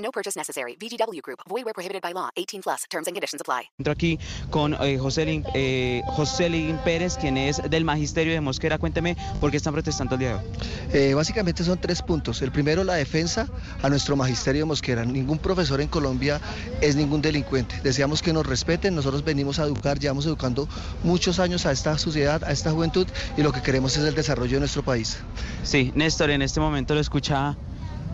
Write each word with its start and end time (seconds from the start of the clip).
No 0.00 0.10
purchase 0.10 0.36
necessary. 0.36 0.76
VGW 0.76 1.20
Group. 1.22 1.40
Void 1.48 1.64
where 1.64 1.74
prohibited 1.74 2.02
by 2.02 2.12
law. 2.12 2.30
18 2.36 2.62
plus. 2.62 2.84
Terms 2.90 3.06
and 3.06 3.14
conditions 3.14 3.40
apply. 3.40 3.70
Entro 3.78 3.92
aquí 3.92 4.18
con 4.50 4.74
eh, 4.74 4.98
José, 4.98 5.26
Lin, 5.26 5.44
eh, 5.54 6.02
José 6.06 6.48
Lin 6.48 6.78
Pérez, 6.78 7.16
quien 7.16 7.36
es 7.36 7.60
del 7.68 7.84
Magisterio 7.84 8.32
de 8.32 8.40
Mosquera. 8.40 8.78
Cuénteme 8.78 9.16
por 9.40 9.50
qué 9.50 9.56
están 9.56 9.74
protestando 9.74 10.14
el 10.14 10.18
día 10.20 10.28
de 10.28 10.34
hoy. 10.34 10.44
Eh, 10.92 11.14
básicamente 11.14 11.64
son 11.64 11.80
tres 11.80 12.02
puntos. 12.02 12.42
El 12.42 12.50
primero, 12.50 12.84
la 12.84 12.94
defensa 12.94 13.48
a 13.82 13.88
nuestro 13.88 14.16
Magisterio 14.16 14.62
de 14.62 14.66
Mosquera. 14.66 15.04
Ningún 15.04 15.38
profesor 15.38 15.80
en 15.80 15.88
Colombia 15.88 16.40
es 16.80 16.96
ningún 16.96 17.22
delincuente. 17.22 17.80
Deseamos 17.82 18.22
que 18.22 18.32
nos 18.32 18.46
respeten. 18.46 18.94
Nosotros 18.94 19.24
venimos 19.24 19.58
a 19.58 19.64
educar, 19.64 19.98
llevamos 19.98 20.26
educando 20.26 20.68
muchos 21.04 21.38
años 21.38 21.66
a 21.66 21.72
esta 21.72 21.98
sociedad, 21.98 22.42
a 22.44 22.52
esta 22.52 22.70
juventud 22.70 23.06
y 23.36 23.42
lo 23.42 23.52
que 23.52 23.62
queremos 23.62 23.96
es 23.96 24.04
el 24.04 24.14
desarrollo 24.14 24.54
de 24.54 24.60
nuestro 24.60 24.82
país. 24.82 25.18
Sí, 25.62 25.92
Néstor, 25.94 26.30
en 26.30 26.42
este 26.42 26.60
momento 26.60 26.94
lo 26.94 27.00
escucha 27.00 27.56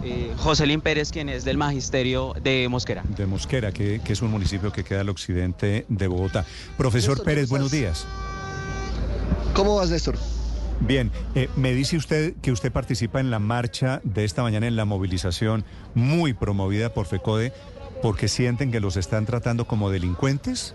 eh, 0.02 0.32
José 0.36 0.66
Lin 0.66 0.80
Pérez, 0.80 1.10
quien 1.10 1.28
es 1.28 1.44
del 1.44 1.56
Magisterio 1.56 2.34
de 2.42 2.68
Mosquera. 2.68 3.02
De 3.16 3.26
Mosquera, 3.26 3.72
que, 3.72 4.00
que 4.04 4.12
es 4.12 4.22
un 4.22 4.30
municipio 4.30 4.72
que 4.72 4.84
queda 4.84 5.00
al 5.00 5.08
occidente 5.08 5.86
de 5.88 6.06
Bogotá. 6.06 6.44
Profesor 6.76 7.10
Néstor, 7.10 7.24
Pérez, 7.24 7.44
¿cómo 7.44 7.50
buenos 7.50 7.70
días. 7.70 8.06
¿Cómo 9.54 9.76
vas, 9.76 9.90
Néstor? 9.90 10.16
Bien, 10.80 11.10
eh, 11.34 11.48
me 11.56 11.72
dice 11.72 11.96
usted 11.96 12.34
que 12.42 12.52
usted 12.52 12.70
participa 12.70 13.20
en 13.20 13.30
la 13.30 13.38
marcha 13.38 14.00
de 14.04 14.24
esta 14.24 14.42
mañana, 14.42 14.66
en 14.66 14.76
la 14.76 14.84
movilización 14.84 15.64
muy 15.94 16.34
promovida 16.34 16.92
por 16.92 17.06
FECODE, 17.06 17.52
porque 18.02 18.28
sienten 18.28 18.70
que 18.70 18.80
los 18.80 18.96
están 18.96 19.24
tratando 19.24 19.66
como 19.66 19.90
delincuentes. 19.90 20.74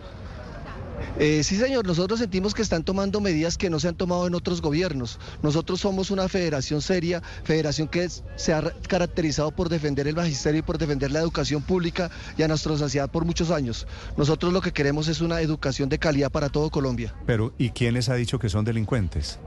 Eh, 1.19 1.43
sí, 1.43 1.57
señor, 1.57 1.85
nosotros 1.85 2.19
sentimos 2.19 2.53
que 2.53 2.61
están 2.61 2.83
tomando 2.83 3.21
medidas 3.21 3.57
que 3.57 3.69
no 3.69 3.79
se 3.79 3.87
han 3.87 3.95
tomado 3.95 4.27
en 4.27 4.35
otros 4.35 4.61
gobiernos. 4.61 5.19
Nosotros 5.41 5.81
somos 5.81 6.11
una 6.11 6.27
federación 6.27 6.81
seria, 6.81 7.21
federación 7.43 7.87
que 7.87 8.09
se 8.35 8.53
ha 8.53 8.61
caracterizado 8.87 9.51
por 9.51 9.69
defender 9.69 10.07
el 10.07 10.15
magisterio 10.15 10.59
y 10.59 10.63
por 10.63 10.77
defender 10.77 11.11
la 11.11 11.19
educación 11.19 11.61
pública 11.61 12.09
y 12.37 12.43
a 12.43 12.47
nuestra 12.47 12.77
sociedad 12.77 13.09
por 13.09 13.25
muchos 13.25 13.51
años. 13.51 13.87
Nosotros 14.17 14.53
lo 14.53 14.61
que 14.61 14.71
queremos 14.71 15.07
es 15.07 15.21
una 15.21 15.41
educación 15.41 15.89
de 15.89 15.99
calidad 15.99 16.31
para 16.31 16.49
todo 16.49 16.69
Colombia. 16.69 17.13
Pero, 17.25 17.53
¿y 17.57 17.69
quién 17.69 17.93
les 17.93 18.09
ha 18.09 18.15
dicho 18.15 18.39
que 18.39 18.49
son 18.49 18.65
delincuentes? 18.65 19.39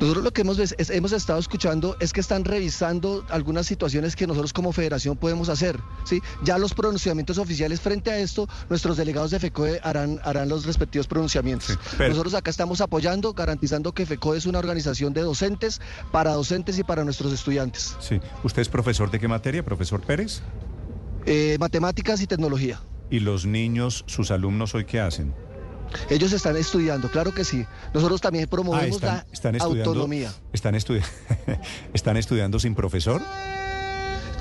Nosotros 0.00 0.24
lo 0.24 0.30
que 0.32 0.40
hemos, 0.40 0.58
es- 0.58 0.74
hemos 0.90 1.12
estado 1.12 1.38
escuchando 1.38 1.94
es 2.00 2.12
que 2.14 2.20
están 2.20 2.44
revisando 2.46 3.22
algunas 3.28 3.66
situaciones 3.66 4.16
que 4.16 4.26
nosotros 4.26 4.52
como 4.54 4.72
federación 4.72 5.16
podemos 5.16 5.48
hacer. 5.50 5.78
¿sí? 6.04 6.22
Ya 6.42 6.56
los 6.56 6.72
pronunciamientos 6.72 7.36
oficiales 7.36 7.80
frente 7.82 8.10
a 8.10 8.18
esto, 8.18 8.48
nuestros 8.70 8.96
delegados 8.96 9.30
de 9.30 9.38
FECODE 9.38 9.80
harán, 9.82 10.18
harán 10.24 10.48
los 10.48 10.64
respectivos 10.64 11.06
pronunciamientos. 11.06 11.68
Sí, 11.68 11.74
pero- 11.98 12.10
Nosotros 12.10 12.32
acá 12.34 12.50
estamos 12.50 12.80
apoyando, 12.80 13.34
garantizando 13.34 13.92
que 13.92 14.06
FECODE 14.06 14.38
es 14.38 14.46
una 14.46 14.58
organización 14.58 15.12
de 15.12 15.20
docentes, 15.20 15.80
para 16.10 16.32
docentes 16.32 16.78
y 16.78 16.82
para 16.82 17.04
nuestros 17.04 17.32
estudiantes. 17.32 17.94
Sí. 18.00 18.20
¿Usted 18.42 18.62
es 18.62 18.68
profesor 18.70 19.10
de 19.10 19.20
qué 19.20 19.28
materia, 19.28 19.62
profesor 19.62 20.00
Pérez? 20.00 20.40
Eh, 21.26 21.58
matemáticas 21.60 22.22
y 22.22 22.26
tecnología. 22.26 22.80
¿Y 23.10 23.20
los 23.20 23.44
niños, 23.44 24.04
sus 24.06 24.30
alumnos 24.30 24.74
hoy 24.74 24.86
qué 24.86 25.00
hacen? 25.00 25.34
Ellos 26.08 26.32
están 26.32 26.56
estudiando, 26.56 27.10
claro 27.10 27.32
que 27.32 27.44
sí. 27.44 27.64
Nosotros 27.94 28.20
también 28.20 28.48
promovemos 28.48 29.02
Ah, 29.02 29.06
están, 29.06 29.16
la 29.16 29.26
están 29.32 29.54
estudiando. 29.56 29.90
autonomía. 29.90 30.32
Están, 30.52 30.74
estudi- 30.74 31.02
están 31.94 32.16
estudiando 32.16 32.58
sin 32.58 32.74
profesor. 32.74 33.20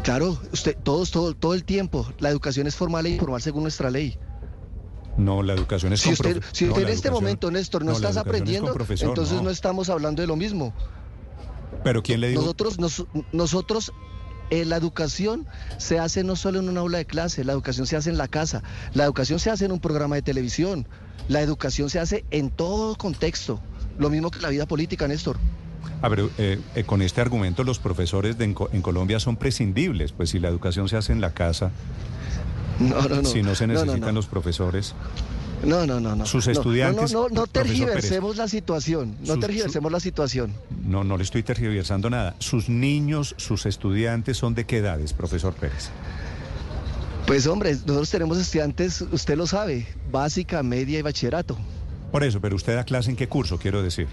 Claro, 0.04 0.38
usted, 0.54 0.78
todos, 0.82 1.12
todo, 1.12 1.36
todo 1.36 1.54
el 1.54 1.64
tiempo. 1.64 2.08
La 2.20 2.30
educación 2.30 2.68
es 2.68 2.76
formal 2.76 3.06
e 3.06 3.10
informal 3.12 3.42
según 3.42 3.64
nuestra 3.64 3.90
ley. 3.90 4.18
No, 5.18 5.44
la 5.44 5.54
educación 5.54 5.92
es 5.94 6.00
Si 6.02 6.14
usted, 6.14 6.42
si 6.54 6.68
usted 6.70 6.84
en 6.84 6.90
este 6.90 7.12
momento, 7.12 7.52
Néstor, 7.52 7.84
no, 7.84 7.92
estás 7.92 8.12
es 8.12 8.18
aprendiendo, 8.18 8.72
profesor, 8.74 9.10
entonces 9.10 9.36
no. 9.38 9.44
no. 9.44 9.50
estamos 9.50 9.90
hablando 9.90 10.22
de 10.22 10.28
lo 10.28 10.36
mismo. 10.38 10.74
Pero 11.84 12.02
¿quién 12.02 12.22
le 12.22 12.30
dijo? 12.30 12.42
Nosotros, 12.42 12.80
nos- 12.80 13.06
nosotros 13.34 13.92
eh, 14.50 14.66
la 14.66 14.78
educación 14.78 15.46
se 15.78 16.00
hace 16.00 16.24
no 16.24 16.36
solo 16.36 16.60
en 16.60 16.70
un 16.70 16.78
aula 16.78 16.98
de 16.98 17.06
clase, 17.06 17.44
la 17.44 17.54
educación 17.54 17.86
se 17.88 17.96
hace 17.96 18.10
en 18.10 18.18
la 18.18 18.28
casa, 18.28 18.64
la 18.94 19.04
educación 19.04 19.40
se 19.40 19.50
hace 19.50 19.66
en 19.66 19.72
un 19.72 19.80
programa 19.80 20.16
de 20.16 20.22
televisión, 20.22 20.88
la 21.28 21.42
educación 21.42 21.90
se 21.90 22.00
hace 22.00 22.26
en 22.32 22.50
todo 22.50 22.96
contexto, 22.96 23.60
lo 23.98 24.10
mismo 24.10 24.32
que 24.32 24.40
la 24.40 24.50
vida 24.50 24.66
política, 24.66 25.08
Néstor. 25.08 25.38
A 26.02 26.08
ver, 26.10 26.30
eh, 26.38 26.60
eh, 26.76 26.84
con 26.84 27.02
este 27.02 27.22
argumento 27.22 27.64
los 27.64 27.80
profesores 27.80 28.38
de 28.38 28.46
en, 28.46 28.54
Co- 28.54 28.70
en 28.72 28.82
Colombia 28.82 29.20
son 29.20 29.36
prescindibles, 29.38 30.12
pues 30.14 30.30
si 30.30 30.40
la 30.40 30.48
educación 30.48 30.88
se 30.90 30.98
hace 30.98 31.12
en 31.12 31.20
la 31.22 31.31
casa, 31.34 31.72
No, 32.80 33.02
no, 33.08 33.22
no. 33.22 33.30
si 33.30 33.42
no 33.44 33.54
se 33.56 33.68
necesitan 33.68 34.16
los 34.16 34.28
profesores. 34.28 34.94
No, 35.66 35.86
no, 35.86 36.00
no, 36.00 36.16
no. 36.16 36.25
Sus 36.25 36.47
estudiantes, 36.47 37.12
No, 37.12 37.24
no, 37.24 37.30
no, 37.30 37.36
no 37.42 37.47
tergiversemos 37.47 38.38
la 38.38 38.47
situación, 38.47 39.18
no 39.22 39.34
Sus- 39.34 39.40
tergiversemos 39.42 39.92
la 39.92 40.00
situación. 40.00 40.53
No, 40.86 41.03
no 41.03 41.18
le 41.18 41.24
estoy 41.24 41.44
tergiversando 41.44 42.09
nada. 42.09 42.36
Sus 42.40 42.70
niños, 42.70 43.36
sus 43.38 43.66
estudiantes 43.66 44.38
son 44.38 44.56
de 44.56 44.66
qué 44.66 44.78
edades, 44.78 45.12
profesor 45.14 45.53
Pérez. 45.53 45.90
Pues 47.28 47.46
hombre, 47.46 47.74
nosotros 47.74 48.09
tenemos 48.09 48.38
estudiantes, 48.38 49.02
usted 49.02 49.38
lo 49.38 49.46
sabe, 49.46 49.86
básica, 50.12 50.64
media 50.64 50.98
y 50.98 51.02
bachillerato. 51.02 51.58
Por 52.12 52.24
eso, 52.24 52.42
pero 52.42 52.56
usted 52.56 52.75
da 52.75 52.84
clase 52.86 53.12
en 53.12 53.16
qué 53.16 53.28
curso, 53.28 53.59
quiero 53.59 53.84
decir. 53.84 54.08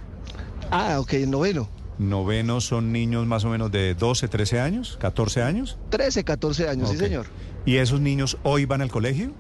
Ah, 0.71 0.99
ok, 1.01 1.15
noveno. 1.27 1.69
Novenos 1.99 2.67
son 2.67 2.93
niños 2.93 3.25
más 3.27 3.45
o 3.45 3.49
menos 3.49 3.71
de 3.73 3.95
12, 3.95 4.29
13 4.29 4.61
años, 4.61 4.99
14 5.01 5.43
años. 5.43 5.79
13, 5.89 6.25
14 6.25 6.69
años, 6.69 6.91
sí 6.91 6.99
señor. 6.99 7.27
¿Y 7.65 7.77
esos 7.77 8.01
niños 8.01 8.37
hoy 8.43 8.67
van 8.67 8.83
al 8.83 8.91
colegio? 8.91 9.33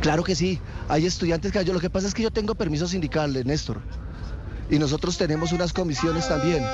Claro 0.00 0.24
que 0.24 0.34
sí, 0.34 0.60
hay 0.88 1.06
estudiantes 1.06 1.52
que 1.52 1.64
yo, 1.64 1.72
lo 1.72 1.80
que 1.80 1.90
pasa 1.90 2.08
es 2.08 2.14
que 2.14 2.22
yo 2.22 2.30
tengo 2.30 2.54
permiso 2.54 2.88
sindical, 2.88 3.32
Néstor, 3.44 3.80
y 4.70 4.78
nosotros 4.78 5.16
tenemos 5.16 5.52
unas 5.52 5.72
comisiones 5.72 6.28
también. 6.28 6.64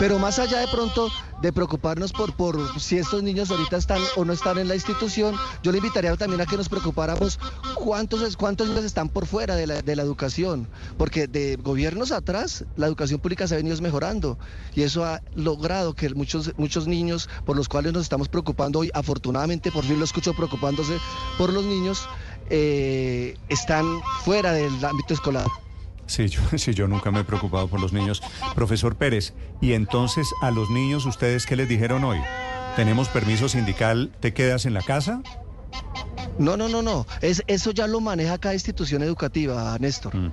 Pero 0.00 0.18
más 0.18 0.38
allá 0.38 0.60
de 0.60 0.68
pronto 0.68 1.10
de 1.42 1.52
preocuparnos 1.52 2.10
por, 2.12 2.34
por 2.34 2.80
si 2.80 2.96
estos 2.96 3.22
niños 3.22 3.50
ahorita 3.50 3.76
están 3.76 4.00
o 4.16 4.24
no 4.24 4.32
están 4.32 4.56
en 4.56 4.66
la 4.66 4.74
institución, 4.74 5.34
yo 5.62 5.72
le 5.72 5.78
invitaría 5.78 6.16
también 6.16 6.40
a 6.40 6.46
que 6.46 6.56
nos 6.56 6.70
preocupáramos 6.70 7.38
cuántos, 7.74 8.34
cuántos 8.34 8.68
niños 8.68 8.84
están 8.84 9.10
por 9.10 9.26
fuera 9.26 9.56
de 9.56 9.66
la, 9.66 9.82
de 9.82 9.96
la 9.96 10.02
educación, 10.02 10.68
porque 10.96 11.26
de 11.26 11.56
gobiernos 11.56 12.12
atrás 12.12 12.64
la 12.76 12.86
educación 12.86 13.20
pública 13.20 13.46
se 13.46 13.54
ha 13.54 13.56
venido 13.58 13.78
mejorando 13.82 14.38
y 14.74 14.84
eso 14.84 15.04
ha 15.04 15.20
logrado 15.34 15.92
que 15.92 16.08
muchos, 16.14 16.52
muchos 16.56 16.86
niños 16.86 17.28
por 17.44 17.56
los 17.56 17.68
cuales 17.68 17.92
nos 17.92 18.02
estamos 18.02 18.28
preocupando 18.28 18.78
hoy, 18.78 18.90
afortunadamente 18.94 19.70
por 19.70 19.84
fin 19.84 19.98
lo 19.98 20.06
escucho 20.06 20.32
preocupándose 20.32 20.96
por 21.36 21.52
los 21.52 21.66
niños, 21.66 22.08
eh, 22.50 23.36
están 23.48 23.86
fuera 24.24 24.52
del 24.52 24.84
ámbito 24.84 25.14
escolar. 25.14 25.46
Sí 26.06 26.28
yo, 26.28 26.40
sí, 26.58 26.74
yo 26.74 26.88
nunca 26.88 27.10
me 27.10 27.20
he 27.20 27.24
preocupado 27.24 27.68
por 27.68 27.80
los 27.80 27.92
niños. 27.92 28.22
Profesor 28.54 28.96
Pérez, 28.96 29.32
¿y 29.60 29.72
entonces 29.72 30.26
a 30.42 30.50
los 30.50 30.68
niños 30.70 31.06
ustedes 31.06 31.46
qué 31.46 31.56
les 31.56 31.68
dijeron 31.68 32.04
hoy? 32.04 32.18
¿Tenemos 32.76 33.08
permiso 33.08 33.48
sindical? 33.48 34.12
¿Te 34.20 34.32
quedas 34.34 34.66
en 34.66 34.74
la 34.74 34.82
casa? 34.82 35.22
No, 36.38 36.56
no, 36.56 36.68
no, 36.68 36.82
no. 36.82 37.06
Es, 37.20 37.42
eso 37.46 37.70
ya 37.72 37.86
lo 37.86 38.00
maneja 38.00 38.38
cada 38.38 38.54
institución 38.54 39.02
educativa, 39.02 39.76
Néstor. 39.78 40.14
Mm. 40.16 40.32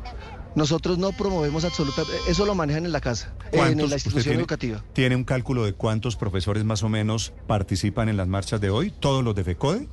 Nosotros 0.55 0.97
no 0.97 1.11
promovemos 1.11 1.65
absolutamente, 1.65 2.15
eso 2.27 2.43
lo 2.45 2.55
manejan 2.55 2.85
en 2.85 2.91
la 2.91 2.99
casa, 3.01 3.31
en 3.51 3.59
¿Cuántos- 3.59 3.89
la 3.89 3.95
institución 3.97 4.23
tiene- 4.23 4.39
educativa. 4.39 4.83
¿Tiene 4.93 5.15
un 5.15 5.23
cálculo 5.23 5.63
de 5.65 5.73
cuántos 5.73 6.15
profesores 6.15 6.63
más 6.63 6.81
o 6.81 6.89
menos 6.89 7.33
participan 7.45 8.09
en 8.09 8.17
las 8.17 8.27
marchas 8.27 8.59
de 8.59 8.71
hoy? 8.71 8.89
¿Todos 8.91 9.23
los 9.23 9.35
de 9.35 9.43
FECODE? 9.43 9.87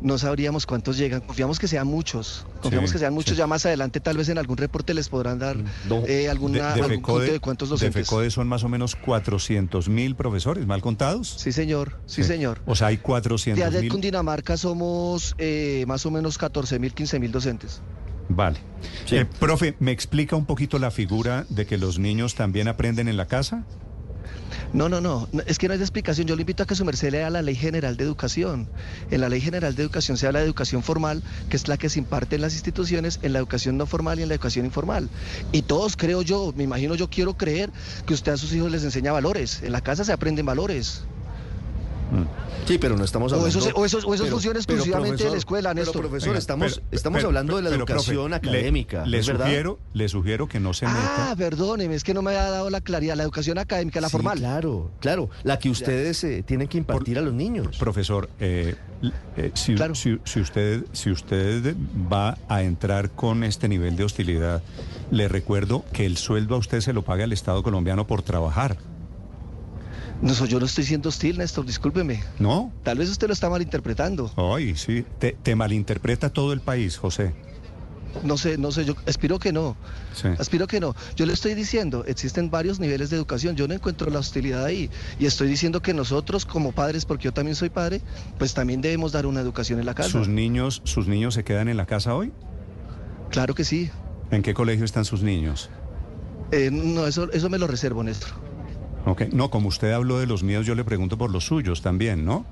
No 0.00 0.18
sabríamos 0.18 0.66
cuántos 0.66 0.98
llegan. 0.98 1.22
Confiamos 1.22 1.58
que 1.58 1.68
sean 1.68 1.86
muchos. 1.86 2.46
Confiamos 2.60 2.90
Sí, 2.90 2.94
que 2.94 2.98
sean 3.00 3.14
muchos. 3.14 3.30
sí. 3.32 3.38
Ya 3.38 3.46
más 3.46 3.64
adelante, 3.64 3.98
tal 4.00 4.16
vez 4.18 4.28
en 4.28 4.36
algún 4.38 4.56
reporte 4.58 4.92
les 4.92 5.08
podrán 5.08 5.38
dar 5.38 5.56
eh, 6.06 6.28
alguna, 6.28 6.74
de, 6.74 6.74
de 6.74 6.82
algún 6.82 7.00
conteo 7.00 7.32
de 7.32 7.40
cuántos 7.40 7.68
de 7.70 7.74
docentes. 7.74 8.06
FECODE 8.06 8.30
son 8.30 8.46
más 8.46 8.62
o 8.64 8.68
menos 8.68 8.94
400 8.94 9.88
mil 9.88 10.14
profesores, 10.14 10.66
mal 10.66 10.82
contados. 10.82 11.34
Sí, 11.38 11.50
señor. 11.52 11.98
Sí, 12.06 12.24
señor. 12.24 12.60
O 12.66 12.76
sea, 12.76 12.88
hay 12.88 12.96
De 12.96 13.02
400 13.02 13.64
allá 13.64 13.74
de 13.74 13.82
mil. 13.82 13.90
Cundinamarca 13.90 14.56
somos 14.56 15.34
eh, 15.38 15.84
más 15.88 16.04
o 16.04 16.10
menos 16.10 16.36
14 16.38 16.78
mil, 16.78 16.92
15 16.92 17.18
mil 17.18 17.32
docentes. 17.32 17.80
Vale. 18.28 18.58
Eh, 19.10 19.24
profe, 19.38 19.76
¿me 19.78 19.92
explica 19.92 20.36
un 20.36 20.46
poquito 20.46 20.78
la 20.78 20.90
figura 20.90 21.46
de 21.48 21.64
que 21.64 21.78
los 21.78 21.98
niños 21.98 22.34
también 22.34 22.68
aprenden 22.68 23.08
en 23.08 23.16
la 23.16 23.26
casa? 23.26 23.64
No, 24.72 24.88
no, 24.88 25.00
no, 25.00 25.28
es 25.46 25.58
que 25.58 25.68
no 25.68 25.74
hay 25.74 25.80
explicación. 25.80 26.26
Yo 26.26 26.36
le 26.36 26.42
invito 26.42 26.62
a 26.62 26.66
que 26.66 26.74
su 26.74 26.84
merced 26.84 27.10
lea 27.10 27.30
la 27.30 27.42
Ley 27.42 27.54
General 27.54 27.96
de 27.96 28.04
Educación. 28.04 28.68
En 29.10 29.20
la 29.20 29.28
Ley 29.28 29.40
General 29.40 29.74
de 29.74 29.82
Educación 29.82 30.16
se 30.16 30.26
habla 30.26 30.40
de 30.40 30.46
educación 30.46 30.82
formal, 30.82 31.22
que 31.48 31.56
es 31.56 31.68
la 31.68 31.76
que 31.76 31.88
se 31.88 31.98
imparte 31.98 32.36
en 32.36 32.42
las 32.42 32.54
instituciones, 32.54 33.18
en 33.22 33.32
la 33.32 33.38
educación 33.38 33.76
no 33.76 33.86
formal 33.86 34.18
y 34.18 34.22
en 34.22 34.28
la 34.28 34.34
educación 34.34 34.66
informal. 34.66 35.10
Y 35.52 35.62
todos 35.62 35.96
creo 35.96 36.22
yo, 36.22 36.52
me 36.56 36.64
imagino 36.64 36.94
yo 36.94 37.08
quiero 37.08 37.34
creer 37.34 37.72
que 38.06 38.14
usted 38.14 38.32
a 38.32 38.36
sus 38.36 38.52
hijos 38.52 38.70
les 38.70 38.84
enseña 38.84 39.12
valores. 39.12 39.62
En 39.62 39.72
la 39.72 39.80
casa 39.80 40.04
se 40.04 40.12
aprenden 40.12 40.46
valores. 40.46 41.02
Sí, 42.66 42.78
pero 42.78 42.96
no 42.96 43.04
estamos 43.04 43.32
O 43.32 43.36
hablando... 43.36 43.58
eso, 43.58 43.70
o 43.76 43.84
eso, 43.84 43.98
o 43.98 44.14
eso 44.14 44.24
pero- 44.24 44.32
funciona 44.36 44.58
exclusivamente 44.58 45.24
de 45.24 45.30
la 45.30 45.36
escuela, 45.36 45.70
Pero, 45.70 45.84
Néstor. 45.84 46.00
profesor, 46.02 46.28
Venga, 46.30 46.38
estamos, 46.38 46.74
pero- 46.74 46.86
estamos 46.92 47.16
pero- 47.18 47.28
hablando 47.28 47.56
de 47.56 47.62
la 47.62 47.70
educación 47.70 48.30
profe, 48.30 48.34
académica, 48.48 49.04
Le, 49.04 49.10
le 49.10 49.18
¿es 49.18 49.26
verdad? 49.26 49.46
sugiero, 49.46 49.78
le 49.92 50.08
sugiero 50.08 50.48
que 50.48 50.58
no 50.60 50.72
se 50.74 50.86
meta. 50.86 51.30
Ah, 51.30 51.34
perdóneme, 51.36 51.94
es 51.94 52.02
que 52.04 52.12
no 52.14 52.22
me 52.22 52.30
había 52.30 52.50
dado 52.50 52.70
la 52.70 52.80
claridad. 52.80 53.14
La 53.16 53.22
educación 53.22 53.58
académica, 53.58 54.00
la 54.00 54.08
Sí, 54.08 54.12
formal. 54.12 54.38
claro, 54.38 54.90
claro, 55.00 55.30
la 55.44 55.58
que 55.58 55.70
ustedes 55.70 56.22
eh, 56.24 56.42
tienen 56.44 56.66
que 56.68 56.78
impartir 56.78 57.18
a 57.18 57.22
los 57.22 57.34
niños. 57.34 57.76
Profesor, 57.78 58.28
eh, 58.40 58.74
eh, 59.36 59.50
si, 59.54 59.74
Claro. 59.74 59.94
si- 59.94 60.18
si 60.24 60.40
usted, 60.40 60.84
si 60.92 61.10
usted 61.10 61.76
va 62.12 62.36
a 62.48 62.62
entrar 62.62 63.10
con 63.10 63.44
este 63.44 63.68
nivel 63.68 63.96
de 63.96 64.04
hostilidad, 64.04 64.62
le 65.10 65.28
recuerdo 65.28 65.84
que 65.92 66.04
el 66.06 66.16
sueldo 66.16 66.56
a 66.56 66.58
usted 66.58 66.80
se 66.80 66.92
lo 66.92 67.02
paga 67.02 67.24
el 67.24 67.32
Estado 67.32 67.62
colombiano 67.62 68.06
por 68.06 68.22
trabajar, 68.22 68.76
No, 70.22 70.32
yo 70.46 70.58
no 70.58 70.66
estoy 70.66 70.84
siendo 70.84 71.08
hostil, 71.10 71.38
Néstor, 71.38 71.66
discúlpeme. 71.66 72.22
¿no? 72.38 72.72
Tal 72.82 72.98
vez 72.98 73.10
usted 73.10 73.26
lo 73.26 73.32
está 73.32 73.50
malinterpretando. 73.50 74.32
Ay, 74.36 74.74
sí, 74.76 75.04
te, 75.18 75.32
te 75.32 75.54
malinterpreta 75.54 76.30
todo 76.30 76.52
el 76.52 76.60
país, 76.60 76.96
José. 76.96 77.34
No 78.24 78.38
sé, 78.38 78.56
no 78.56 78.72
sé, 78.72 78.86
yo 78.86 78.94
aspiro 79.06 79.38
que 79.38 79.52
no. 79.52 79.76
Sí. 80.14 80.28
Aspiro 80.38 80.66
que 80.66 80.80
no. 80.80 80.94
Yo 81.16 81.26
le 81.26 81.34
estoy 81.34 81.54
diciendo, 81.54 82.04
existen 82.06 82.50
varios 82.50 82.80
niveles 82.80 83.10
de 83.10 83.16
educación. 83.16 83.56
Yo 83.56 83.68
no 83.68 83.74
encuentro 83.74 84.10
la 84.10 84.20
hostilidad 84.20 84.64
ahí. 84.64 84.88
Y 85.18 85.26
estoy 85.26 85.48
diciendo 85.48 85.82
que 85.82 85.92
nosotros 85.92 86.46
como 86.46 86.72
padres, 86.72 87.04
porque 87.04 87.24
yo 87.24 87.32
también 87.32 87.56
soy 87.56 87.68
padre, 87.68 88.00
pues 88.38 88.54
también 88.54 88.80
debemos 88.80 89.12
dar 89.12 89.26
una 89.26 89.40
educación 89.40 89.80
en 89.80 89.86
la 89.86 89.94
casa. 89.94 90.08
¿Sus 90.08 90.28
niños, 90.28 90.80
¿Sus 90.84 91.08
niños 91.08 91.34
se 91.34 91.44
quedan 91.44 91.68
en 91.68 91.76
la 91.76 91.84
casa 91.84 92.14
hoy? 92.14 92.32
Claro 93.30 93.54
que 93.54 93.64
sí. 93.64 93.90
¿En 94.30 94.42
qué 94.42 94.54
colegio 94.54 94.86
están 94.86 95.04
sus 95.04 95.22
niños? 95.22 95.68
Eh, 96.52 96.70
no, 96.72 97.06
eso, 97.06 97.30
eso 97.32 97.50
me 97.50 97.58
lo 97.58 97.66
reservo, 97.66 98.02
Néstor. 98.02 98.45
Ok, 99.06 99.22
No, 99.32 99.50
como 99.50 99.68
usted 99.68 99.92
habló 99.92 100.18
de 100.18 100.26
los 100.26 100.42
míos, 100.42 100.66
yo 100.66 100.74
le 100.74 100.84
pregunto 100.84 101.16
por 101.16 101.30
los 101.30 101.44
suyos 101.46 101.80
también, 101.80 102.24
¿no? 102.24 102.44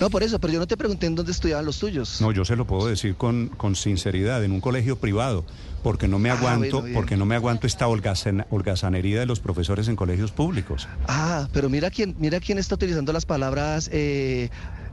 No, 0.00 0.10
por 0.10 0.22
eso, 0.24 0.40
pero 0.40 0.52
yo 0.52 0.58
no 0.58 0.66
te 0.66 0.76
pregunté 0.76 1.06
en 1.06 1.14
dónde 1.14 1.30
estudiaban 1.32 1.64
los 1.64 1.78
tuyos. 1.78 2.20
No, 2.20 2.32
yo 2.32 2.44
se 2.44 2.56
lo 2.56 2.64
puedo 2.66 2.88
decir 2.88 3.14
con, 3.14 3.48
con 3.56 3.76
sinceridad, 3.76 4.42
en 4.42 4.50
un 4.52 4.60
colegio 4.60 4.96
privado, 4.96 5.44
porque 5.82 6.08
no 6.08 6.18
me 6.18 6.30
Ah, 6.30 6.32
aguanto, 6.32 6.80
bueno, 6.80 6.94
porque 6.98 7.16
no 7.16 7.24
me 7.24 7.36
aguanto 7.36 7.66
esta 7.68 7.86
holgazan- 7.86 8.46
holgazanería 8.50 9.20
de 9.20 9.26
los 9.26 9.38
profesores 9.38 9.86
en 9.88 9.94
colegios 9.96 10.32
públicos. 10.32 10.88
Ah, 11.06 11.46
pero 11.52 11.68
mira 11.68 11.90
quién, 11.90 12.16
mira 12.18 12.40
quién 12.40 12.58
está 12.58 12.74
utilizando 12.74 13.12
las 13.12 13.26
palabras, 13.26 13.88
eh, 13.92 14.48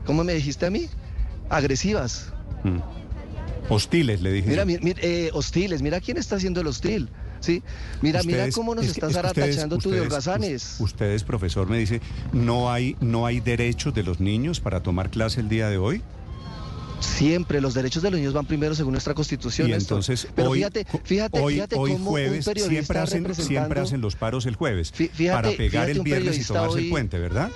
¿cómo 0.06 0.22
me 0.22 0.34
dijiste 0.34 0.66
a 0.66 0.70
mí? 0.70 0.86
Agresivas. 1.50 2.32
Mm. 2.62 2.78
Hostiles, 3.68 4.20
le 4.20 4.32
dije. 4.32 4.48
Mira, 4.48 4.62
yo. 4.62 4.66
mi- 4.66 4.78
mi- 4.78 4.94
eh, 5.02 5.30
hostiles, 5.32 5.82
mira 5.82 6.00
quién 6.00 6.18
está 6.18 6.36
haciendo 6.36 6.60
el 6.60 6.66
hostil. 6.68 7.10
¿Sí? 7.44 7.62
Mira, 8.02 8.22
mira 8.22 8.48
cómo 8.50 8.74
nos 8.74 8.86
es 8.86 8.92
estás 8.92 9.14
aratachando 9.16 9.78
tú 9.78 9.90
de 9.90 10.00
holgazanes. 10.00 10.76
us- 10.78 10.80
Ustedes, 10.80 11.22
profesor, 11.24 11.68
me 11.68 11.78
dice, 11.78 12.00
¿no 12.32 12.72
hay, 12.72 12.96
¿no 13.00 13.26
hay 13.26 13.40
derechos 13.40 13.94
de 13.94 14.02
los 14.02 14.20
niños 14.20 14.60
para 14.60 14.82
tomar 14.82 15.10
clase 15.10 15.40
el 15.40 15.48
día 15.48 15.68
de 15.68 15.78
hoy? 15.78 16.02
Siempre 17.00 17.60
los 17.60 17.74
derechos 17.74 18.02
de 18.02 18.10
los 18.10 18.18
niños 18.18 18.32
van 18.32 18.46
primero 18.46 18.74
según 18.74 18.92
nuestra 18.92 19.12
constitución. 19.12 19.68
Y 19.68 19.72
entonces 19.72 20.26
Pero 20.34 20.50
hoy, 20.50 20.58
fíjate, 20.60 20.86
fíjate, 21.04 21.40
hoy, 21.40 21.54
fíjate 21.54 21.76
hoy 21.76 21.92
cómo 21.92 22.10
jueves 22.10 22.46
un 22.46 22.52
periodista 22.54 23.06
siempre 23.06 23.32
hacen, 23.32 23.44
siempre 23.44 23.80
hacen 23.80 24.00
los 24.00 24.16
paros 24.16 24.46
el 24.46 24.56
jueves 24.56 24.92
Fí- 24.94 25.10
fíjate- 25.10 25.34
para 25.42 25.50
pegar 25.56 25.90
el 25.90 26.00
viernes 26.00 26.38
y 26.38 26.44
tomarse 26.44 26.78
el 26.78 26.84
hoy- 26.84 26.90
puente, 26.90 27.18
¿verdad? 27.18 27.50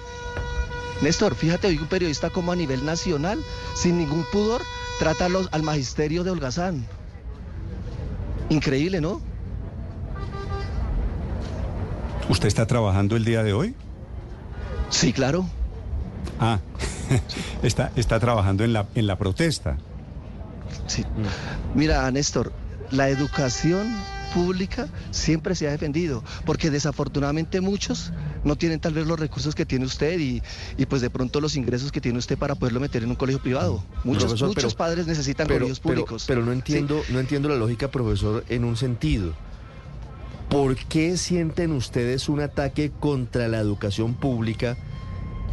Néstor, 1.00 1.34
fíjate 1.34 1.68
hoy 1.68 1.78
un 1.78 1.86
periodista 1.86 2.28
como 2.28 2.52
a 2.52 2.56
nivel 2.56 2.84
nacional, 2.84 3.38
sin 3.74 3.96
ningún 3.98 4.24
pudor, 4.32 4.60
trata 4.98 5.28
los- 5.30 5.48
al 5.52 5.62
magisterio 5.62 6.24
de 6.24 6.30
Holgazán. 6.30 6.84
Increíble, 8.50 9.00
¿no? 9.00 9.20
¿Usted 12.28 12.48
está 12.48 12.66
trabajando 12.66 13.16
el 13.16 13.24
día 13.24 13.42
de 13.42 13.52
hoy? 13.52 13.74
Sí, 14.90 15.12
claro. 15.12 15.48
Ah, 16.40 16.60
está, 17.62 17.90
está 17.96 18.20
trabajando 18.20 18.64
en 18.64 18.72
la, 18.72 18.86
en 18.94 19.06
la 19.06 19.16
protesta. 19.16 19.78
Sí. 20.86 21.04
Mira, 21.74 22.10
Néstor, 22.10 22.52
la 22.90 23.08
educación 23.08 23.86
pública 24.34 24.88
siempre 25.10 25.54
se 25.54 25.66
ha 25.66 25.70
defendido, 25.70 26.22
porque 26.44 26.70
desafortunadamente 26.70 27.62
muchos 27.62 28.12
no 28.44 28.56
tienen 28.56 28.78
tal 28.78 28.92
vez 28.92 29.06
los 29.06 29.18
recursos 29.18 29.54
que 29.54 29.64
tiene 29.64 29.86
usted 29.86 30.18
y, 30.18 30.42
y 30.76 30.84
pues 30.86 31.00
de 31.00 31.08
pronto 31.08 31.40
los 31.40 31.56
ingresos 31.56 31.90
que 31.90 32.00
tiene 32.02 32.18
usted 32.18 32.36
para 32.36 32.54
poderlo 32.54 32.78
meter 32.78 33.02
en 33.02 33.08
un 33.08 33.16
colegio 33.16 33.40
privado. 33.42 33.82
Muchos, 34.04 34.24
Profesor, 34.24 34.48
muchos 34.48 34.74
pero- 34.74 34.76
padres 34.76 35.06
necesitan 35.06 35.46
pero, 35.46 35.60
colegios 35.60 35.80
públicos. 35.80 36.24
pero 36.28 36.42
no 36.42 36.52
Sí. 36.52 36.58
entiendo, 36.58 37.02
no 37.10 37.20
entiendo 37.20 37.48
la 37.48 37.56
lógica, 37.56 37.88
profesor, 37.88 38.44
en 38.50 38.64
un 38.64 38.76
sentido. 38.76 39.32
¿Por 40.50 40.76
qué 40.76 41.18
sienten 41.18 41.72
ustedes 41.72 42.28
un 42.30 42.40
ataque 42.40 42.90
contra 42.90 43.48
la 43.48 43.58
educación 43.58 44.14
pública 44.14 44.78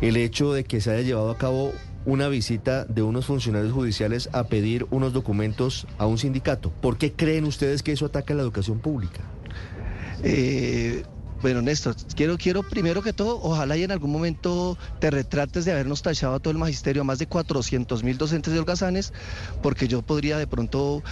el 0.02 0.16
hecho 0.16 0.54
de 0.54 0.64
que 0.64 0.80
se 0.80 0.92
haya 0.92 1.02
llevado 1.02 1.32
a 1.32 1.38
cabo 1.38 1.74
una 2.06 2.30
visita 2.30 2.86
de 2.86 3.02
unos 3.02 3.26
funcionarios 3.26 3.74
judiciales 3.74 4.30
a 4.32 4.46
pedir 4.46 4.86
unos 4.92 5.12
documentos 5.12 5.86
a 5.98 6.06
un 6.06 6.18
sindicato? 6.18 6.72
¿Por 6.72 6.98
qué 6.98 7.12
creen 7.12 7.44
ustedes 7.44 7.84
que 7.84 7.92
eso 7.92 8.06
ataca 8.06 8.34
a 8.34 8.38
la 8.38 8.44
educación 8.44 8.80
pública? 8.80 9.22
Eh, 10.24 11.04
bueno, 11.42 11.62
Néstor, 11.62 11.96
quiero, 12.16 12.38
quiero 12.38 12.64
primero 12.64 13.02
que 13.02 13.14
todo, 13.14 13.40
ojalá 13.44 13.76
y 13.78 13.84
en 13.84 13.92
algún 13.92 14.12
momento 14.12 14.78
te 15.00 15.12
retrates 15.12 15.66
de 15.66 15.74
habernos 15.74 16.02
tachado 16.02 16.36
a 16.36 16.40
todo 16.40 16.52
el 16.52 16.58
magisterio, 16.58 17.02
a 17.02 17.06
más 17.06 17.20
de 17.20 17.28
400 17.28 18.04
mil 18.04 18.18
docentes 18.18 18.54
de 18.54 18.60
holgazanes, 18.60 19.14
porque 19.62 19.88
yo 19.88 20.02
podría 20.02 20.38
de 20.38 20.48
pronto 20.48 21.04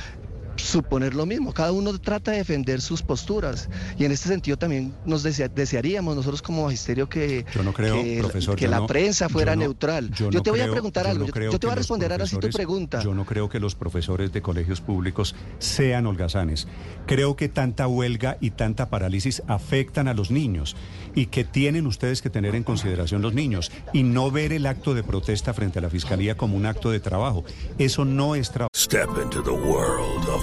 suponer 0.56 1.14
lo 1.16 1.26
mismo. 1.26 1.54
Cada 1.54 1.72
uno 1.72 1.98
trata 2.00 2.32
de 2.32 2.38
defender 2.38 2.82
sus 2.82 3.02
posturas 3.02 3.70
y 3.98 4.06
en 4.06 4.12
este 4.12 4.30
sentido 4.30 4.58
también 4.58 4.94
nos 5.06 5.24
desea- 5.24 5.50
desearíamos 5.50 6.16
nosotros 6.16 6.42
como 6.42 6.64
magisterio 6.66 7.10
que, 7.10 7.46
Yo 7.54 7.64
no 7.64 7.74
creo, 7.74 7.96
que, 7.96 8.18
profesor. 8.20 8.56
que 8.56 8.66
yo 8.66 8.72
la 8.72 8.80
no- 8.80 8.88
prensa 8.88 9.30
fuera 9.30 9.54
yo 9.54 9.56
no- 9.58 9.62
neutral. 9.64 10.12
Yo, 10.12 10.30
no 10.32 10.42
te 10.44 10.52
voy 10.52 10.62
a 10.62 10.70
preguntar 10.72 11.06
yo 11.06 11.12
algo, 11.12 11.26
no 11.28 11.52
yo, 11.52 11.60
te 11.60 11.68
voy 11.68 11.72
a 11.74 11.76
responder 11.76 12.12
ahora 12.12 12.28
sí 12.28 12.38
tu 12.38 12.50
pregunta. 12.50 13.02
Yo 13.02 13.14
no 13.14 13.26
creo 13.26 13.50
que 13.50 13.60
los 13.60 13.76
profesores 13.76 14.32
de 14.32 14.42
colegios 14.42 14.82
públicos 14.82 15.36
sean 15.60 16.06
holgazanes. 16.06 16.68
Creo 17.08 17.36
que 17.36 17.50
tanta 17.50 17.88
huelga 17.88 18.38
y 18.40 18.52
tanta 18.52 18.90
parálisis 18.90 19.42
afectan 19.48 20.08
a 20.08 20.14
los 20.14 20.32
niños 20.32 20.76
y 21.16 21.28
que 21.28 21.44
tienen 21.44 21.88
ustedes 21.88 22.22
que 22.22 22.30
tener 22.30 22.56
en 22.56 22.64
consideración 22.64 23.22
los 23.22 23.34
niños 23.34 23.72
y 23.92 24.04
no 24.04 24.32
ver 24.32 24.54
el 24.54 24.66
acto 24.66 24.94
de 24.94 25.04
protesta 25.04 25.54
frente 25.54 25.80
a 25.80 25.82
la 25.82 25.90
fiscalía 25.90 26.38
como 26.38 26.56
un 26.58 26.66
acto 26.66 26.92
de 26.92 27.00
trabajo. 27.00 27.44
Eso 27.78 28.06
no 28.06 28.36
es 28.36 28.50
trabajo. 28.52 28.70
Step 28.76 29.10
into 29.22 29.42
the 29.44 29.52
world 29.52 30.28
of 30.30 30.43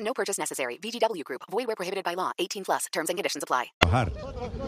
No 0.00 0.12
purchase 0.14 0.38
necessary. 0.40 0.78
VGW 0.82 1.22
Group. 1.24 1.42
Void 1.50 1.66
where 1.66 1.76
prohibited 1.76 2.04
by 2.04 2.14
law. 2.14 2.32
18 2.38 2.64
plus. 2.64 2.86
Terms 2.92 3.10
and 3.10 3.16
conditions 3.16 3.42
apply. 3.42 3.72
trabajar. 3.80 4.12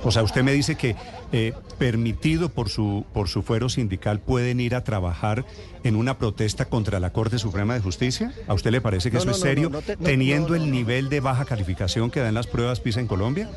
O 0.04 0.10
sea, 0.10 0.22
usted 0.22 0.42
me 0.42 0.52
dice 0.52 0.76
que 0.76 0.96
eh, 1.32 1.52
permitido 1.78 2.48
por 2.48 2.68
su, 2.68 3.04
por 3.12 3.28
su 3.28 3.42
fuero 3.42 3.68
sindical 3.68 4.20
pueden 4.20 4.60
ir 4.60 4.74
a 4.74 4.82
trabajar 4.84 5.44
en 5.84 5.96
una 5.96 6.18
protesta 6.18 6.64
contra 6.66 7.00
la 7.00 7.12
Corte 7.12 7.38
Suprema 7.38 7.74
de 7.74 7.80
Justicia. 7.80 8.32
¿A 8.48 8.54
usted 8.54 8.70
le 8.70 8.80
parece 8.80 9.10
que 9.10 9.14
No, 9.16 9.20
eso 9.22 9.30
no, 9.30 9.34
es 9.36 9.40
serio, 9.40 9.70
no, 9.70 9.78
no 9.78 9.82
te- 9.82 9.96
no, 9.96 10.04
teniendo 10.04 10.50
no, 10.50 10.56
no, 10.56 10.64
el 10.64 10.70
nivel 10.70 11.08
de 11.08 11.20
baja 11.20 11.44
calificación 11.44 12.10
que 12.10 12.20
dan 12.20 12.34
las 12.34 12.46
pruebas 12.46 12.80
PISA 12.80 13.00
en 13.00 13.06
Colombia? 13.06 13.48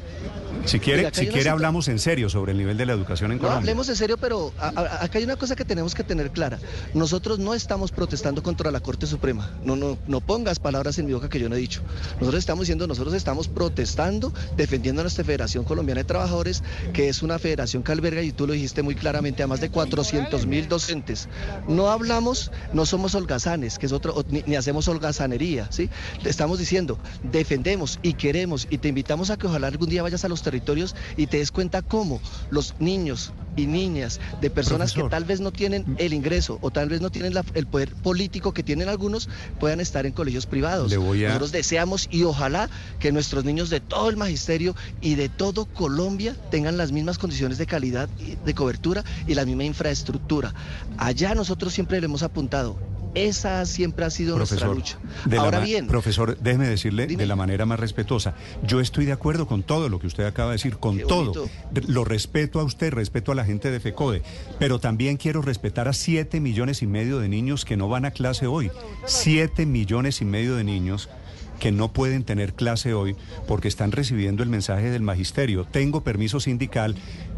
Si 0.66 0.80
quiere, 0.80 1.10
si 1.14 1.28
quiere 1.28 1.50
hablamos 1.50 1.88
en 1.90 2.00
serio 2.00 2.30
sobre 2.30 2.54
el 2.54 2.58
nivel 2.58 2.78
de 2.78 2.86
la 2.86 2.94
educación 2.94 3.32
en 3.32 3.38
No, 3.38 3.42
Colombia. 3.44 3.60
hablemos 3.60 3.90
en 3.90 3.96
serio, 3.98 4.18
pero 4.18 4.54
a- 4.58 4.68
a- 4.70 5.04
acá 5.04 5.18
hay 5.18 5.26
una 5.26 5.36
cosa 5.36 5.56
que 5.56 5.66
tenemos 5.66 5.94
que 5.94 6.04
tener 6.04 6.32
clara. 6.32 6.58
Nosotros 6.94 7.38
no 7.38 7.54
estamos 7.54 7.92
protestando 7.92 8.42
contra 8.42 8.72
la 8.72 8.80
Corte 8.80 9.06
Suprema. 9.06 9.52
No, 9.66 9.76
no, 9.76 9.98
no 10.08 10.22
pongas 10.22 10.60
palabras 10.60 10.98
en 11.00 11.06
mi 11.06 11.14
boca 11.14 11.28
que 11.30 11.40
yo 11.40 11.50
no 11.50 11.56
he 11.56 11.60
dicho. 11.60 11.82
Nosotros 12.20 12.40
estamos 12.40 12.62
diciendo, 12.62 12.88
nosotros 12.88 13.14
estamos 13.14 13.48
protestando, 13.50 14.34
defendiendo 14.56 15.02
a 15.02 15.04
nuestra 15.04 15.24
Federación 15.26 15.66
Colombiana 15.66 16.00
de 16.00 16.06
Trabajadores, 16.06 16.64
que 16.94 17.10
es 17.10 17.22
una 17.24 17.40
federación 17.40 17.84
que 17.84 17.92
alberga, 17.92 18.22
y 18.22 18.32
tú 18.32 18.48
lo 18.48 18.54
dijiste 18.54 18.82
muy 18.84 18.96
claramente, 18.96 19.44
a 19.44 19.48
más 19.48 19.60
de 19.60 19.70
400 19.70 20.46
mil 20.46 20.70
docentes. 20.70 21.28
No 21.68 21.90
hablamos, 21.90 22.52
no 22.72 22.86
somos 22.86 23.16
holgazanes, 23.16 23.78
que 23.78 23.86
es 23.86 23.92
otro, 23.92 24.24
ni, 24.30 24.44
ni 24.48 24.56
hacemos 24.56 24.88
holgazanería, 24.88 25.68
¿sí? 25.72 25.90
Estamos 26.24 26.58
diciendo, 26.58 26.98
defendemos 27.24 28.00
y 28.02 28.14
queremos, 28.14 28.68
y 28.70 28.78
te 28.78 28.88
invitamos 28.88 29.30
a 29.30 29.38
que 29.38 29.48
ojalá 29.48 29.68
algún 29.68 29.90
día 29.90 30.02
vayas 30.04 30.24
a 30.24 30.30
los 30.30 30.42
territorios 30.54 30.96
y 31.18 31.26
te 31.28 31.38
des 31.38 31.52
cuenta 31.52 31.82
cómo 31.82 32.22
los 32.52 32.76
niños 32.80 33.34
y 33.56 33.66
niñas 33.68 34.20
de 34.42 34.50
personas 34.50 34.94
Profesor. 34.94 35.10
que 35.10 35.16
tal 35.16 35.26
vez 35.26 35.40
no 35.40 35.52
tienen 35.52 35.84
el 36.00 36.14
ingreso 36.14 36.58
o 36.62 36.70
tal 36.72 36.90
vez 36.90 37.02
no 37.02 37.10
tienen 37.10 37.34
la- 37.34 37.44
el 37.56 37.66
poder 37.68 37.94
político 37.96 38.52
que 38.52 38.64
tienen 38.64 38.88
algunos 38.90 39.30
puedan 39.60 39.80
estar 39.80 40.06
en 40.06 40.12
colegios 40.14 40.46
privados. 40.46 40.90
Le 40.92 40.98
voy 40.98 41.24
a- 41.26 41.30
Nosotros 41.30 41.52
deseamos 41.52 42.08
y 42.12 42.24
ojalá 42.24 42.70
que 43.00 43.12
nuestros 43.12 43.46
niños 43.46 43.70
de 43.70 43.80
todo 43.80 44.10
el 44.10 44.18
magisterio 44.18 44.76
y 45.02 45.16
de 45.16 45.30
todo 45.30 45.66
Colombia 45.66 46.36
tengan 46.52 46.78
las 46.78 46.92
mismas 46.92 47.18
condiciones 47.18 47.58
de 47.58 47.66
calidad 47.66 48.10
de 48.10 48.54
cobertura 48.54 49.04
y 49.28 49.34
la 49.36 49.46
misma 49.46 49.64
infraestructura. 49.66 50.54
Allá 50.98 51.34
nosotros 51.36 51.74
siempre 51.74 52.00
le 52.00 52.06
hemos 52.06 52.24
apuntado 52.24 52.80
Esa 53.16 53.66
siempre 53.66 54.06
ha 54.06 54.10
sido 54.10 54.38
nuestra 54.38 54.68
lucha. 54.68 54.98
de 55.26 55.36
la 55.36 55.44
Ahora 55.44 55.60
ma- 55.60 55.66
bien, 55.66 55.88
profesor, 55.88 56.38
déjeme 56.40 56.68
decirle 56.68 57.06
Dime. 57.08 57.22
de 57.22 57.28
la 57.28 57.36
manera 57.36 57.66
más 57.66 57.80
respetuosa. 57.80 58.34
Yo 58.66 58.80
estoy 58.80 59.06
de 59.06 59.12
acuerdo 59.12 59.46
con 59.48 59.62
todo 59.64 59.88
lo 59.90 60.00
que 60.00 60.08
usted 60.08 60.26
acaba 60.26 60.50
de 60.50 60.56
decir, 60.56 60.78
con 60.78 60.98
todo. 61.00 61.48
Lo 61.88 62.04
respeto 62.06 62.60
a 62.60 62.64
usted, 62.64 62.92
respeto 62.92 63.32
a 63.32 63.36
la 63.36 63.46
gente 63.46 63.70
de 63.72 63.80
FECODE, 63.80 64.24
pero 64.60 64.80
también 64.80 65.18
quiero 65.18 65.42
respetar 65.42 65.88
a 65.88 65.94
siete 65.94 66.40
millones 66.40 66.82
y 66.82 66.88
medio 66.88 67.20
de 67.20 67.30
niños 67.30 67.66
que 67.66 67.78
no 67.78 67.88
van 67.88 68.06
a 68.06 68.12
clase 68.12 68.48
hoy. 68.48 68.72
Siete 69.06 69.66
millones 69.66 70.22
y 70.22 70.26
medio 70.26 70.56
de 70.56 70.64
niños 70.64 71.10
que 71.60 71.72
no 71.72 71.94
pueden 71.94 72.24
tener 72.24 72.54
clase 72.56 72.94
hoy 72.94 73.16
porque 73.48 73.68
están 73.68 73.92
recibiendo 73.92 74.44
el 74.44 74.50
mensaje 74.50 74.90
del 74.90 75.02
magisterio. 75.04 75.66
Tengo 75.66 76.04
permiso 76.04 76.40
sindical, 76.40 76.96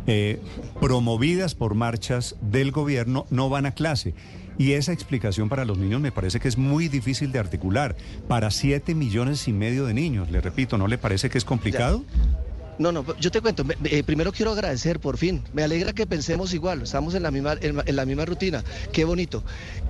eh, 0.07 0.39
promovidas 0.79 1.53
por 1.53 1.75
marchas 1.75 2.35
del 2.41 2.71
gobierno, 2.71 3.25
no 3.29 3.49
van 3.49 3.65
a 3.65 3.71
clase. 3.73 4.13
Y 4.57 4.73
esa 4.73 4.93
explicación 4.93 5.49
para 5.49 5.65
los 5.65 5.77
niños 5.77 6.01
me 6.01 6.11
parece 6.11 6.39
que 6.39 6.47
es 6.47 6.57
muy 6.57 6.87
difícil 6.87 7.31
de 7.31 7.39
articular. 7.39 7.95
Para 8.27 8.51
siete 8.51 8.95
millones 8.95 9.47
y 9.47 9.53
medio 9.53 9.85
de 9.85 9.93
niños, 9.93 10.31
le 10.31 10.41
repito, 10.41 10.77
¿no 10.77 10.87
le 10.87 10.97
parece 10.97 11.29
que 11.29 11.37
es 11.37 11.45
complicado? 11.45 12.03
No, 12.77 12.91
no, 12.91 13.05
yo 13.19 13.31
te 13.31 13.39
cuento. 13.41 13.63
eh, 13.85 14.03
primero 14.03 14.31
quiero 14.33 14.51
agradecer, 14.51 14.99
por 14.99 15.17
fin. 15.17 15.41
Me 15.53 15.63
alegra 15.63 15.93
que 15.93 16.05
pensemos 16.05 16.53
igual. 16.53 16.81
Estamos 16.81 17.15
en 17.15 17.23
la 17.23 17.31
misma, 17.31 17.53
en, 17.61 17.81
en 17.85 17.95
la 17.95 18.05
misma 18.05 18.25
rutina. 18.25 18.63
Qué 18.91 19.05
bonito. 19.05 19.43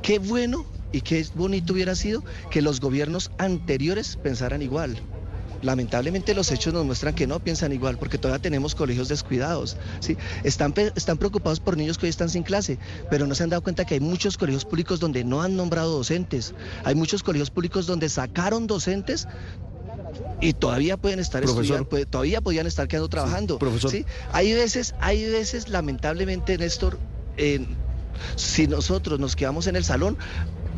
Qué 0.04 0.20
bueno 0.20 0.66
y 0.92 1.02
qué 1.02 1.26
bonito 1.36 1.74
hubiera 1.74 1.96
sido 1.96 2.24
que 2.52 2.62
los 2.62 2.80
gobiernos 2.80 3.32
anteriores 3.40 4.18
pensaran 4.18 4.62
igual. 4.62 4.98
Lamentablemente 5.66 6.34
los 6.36 6.52
hechos 6.52 6.74
nos 6.74 6.86
muestran 6.86 7.16
que 7.16 7.26
no 7.26 7.40
piensan 7.40 7.72
igual, 7.74 7.98
porque 7.98 8.18
todavía 8.20 8.42
tenemos 8.42 8.76
colegios 8.76 9.08
descuidados. 9.08 9.78
¿sí? 10.00 10.16
Están, 10.44 10.74
están 10.96 11.18
preocupados 11.18 11.60
por 11.60 11.76
niños 11.76 11.98
que 11.98 12.06
hoy 12.06 12.12
están 12.12 12.30
sin 12.30 12.44
clase, 12.44 12.78
pero 13.10 13.26
no 13.26 13.34
se 13.34 13.44
han 13.44 13.50
dado 13.50 13.64
cuenta 13.64 13.84
que 13.84 13.96
hay 13.96 14.00
muchos 14.00 14.38
colegios 14.38 14.64
públicos 14.64 15.00
donde 15.00 15.24
no 15.24 15.42
han 15.42 15.56
nombrado 15.56 15.92
docentes. 15.92 16.54
Hay 16.84 16.94
muchos 16.96 17.24
colegios 17.24 17.50
públicos 17.50 17.88
donde 17.88 18.10
sacaron 18.10 18.68
docentes 18.68 19.28
y 20.40 20.54
todavía 20.54 20.98
pueden 20.98 21.20
estar 21.20 21.42
Profesor. 21.42 21.88
puede- 21.88 22.06
todavía 22.06 22.42
podían 22.42 22.68
estar 22.68 22.88
quedando 22.88 23.10
trabajando. 23.10 23.58
profesor. 23.58 23.90
¿sí? 23.92 24.06
Hay 24.34 24.54
veces, 24.54 24.94
hay 25.00 25.26
veces, 25.30 25.68
lamentablemente, 25.70 26.58
Néstor, 26.58 27.00
eh, 27.38 27.66
si 28.36 28.68
nosotros 28.68 29.20
nos 29.20 29.36
quedamos 29.36 29.68
en 29.68 29.76
el 29.76 29.84
salón, 29.84 30.18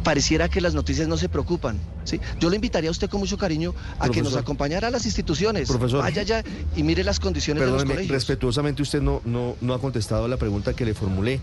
pareciera 0.07 0.47
que 0.47 0.61
las 0.61 0.73
noticias 0.73 1.05
no 1.09 1.17
se 1.17 1.27
preocupan. 1.27 1.77
¿sí? 2.05 2.21
Yo 2.39 2.49
le 2.49 2.55
invitaría 2.55 2.89
a 2.89 2.91
usted 2.91 3.09
con 3.09 3.19
mucho 3.19 3.37
cariño 3.37 3.75
a 3.99 4.07
que 4.07 4.21
nos 4.21 4.37
acompañara 4.37 4.87
a 4.87 4.89
las 4.89 5.05
instituciones. 5.05 5.67
Profesor. 5.67 5.99
Vaya 5.99 6.21
allá 6.21 6.43
y 6.77 6.83
mire 6.83 7.03
las 7.03 7.19
condiciones 7.19 7.59
de 7.59 7.67
los 7.67 7.79
Perdóneme, 7.79 7.95
colegios. 7.95 8.15
respetuosamente 8.15 8.81
usted 8.81 9.01
no, 9.01 9.21
no, 9.25 9.57
no 9.59 9.73
ha 9.73 9.81
contestado 9.81 10.23
a 10.23 10.29
la 10.29 10.37
pregunta 10.37 10.73
que 10.73 10.85
le 10.85 10.93
formulé. 10.93 11.41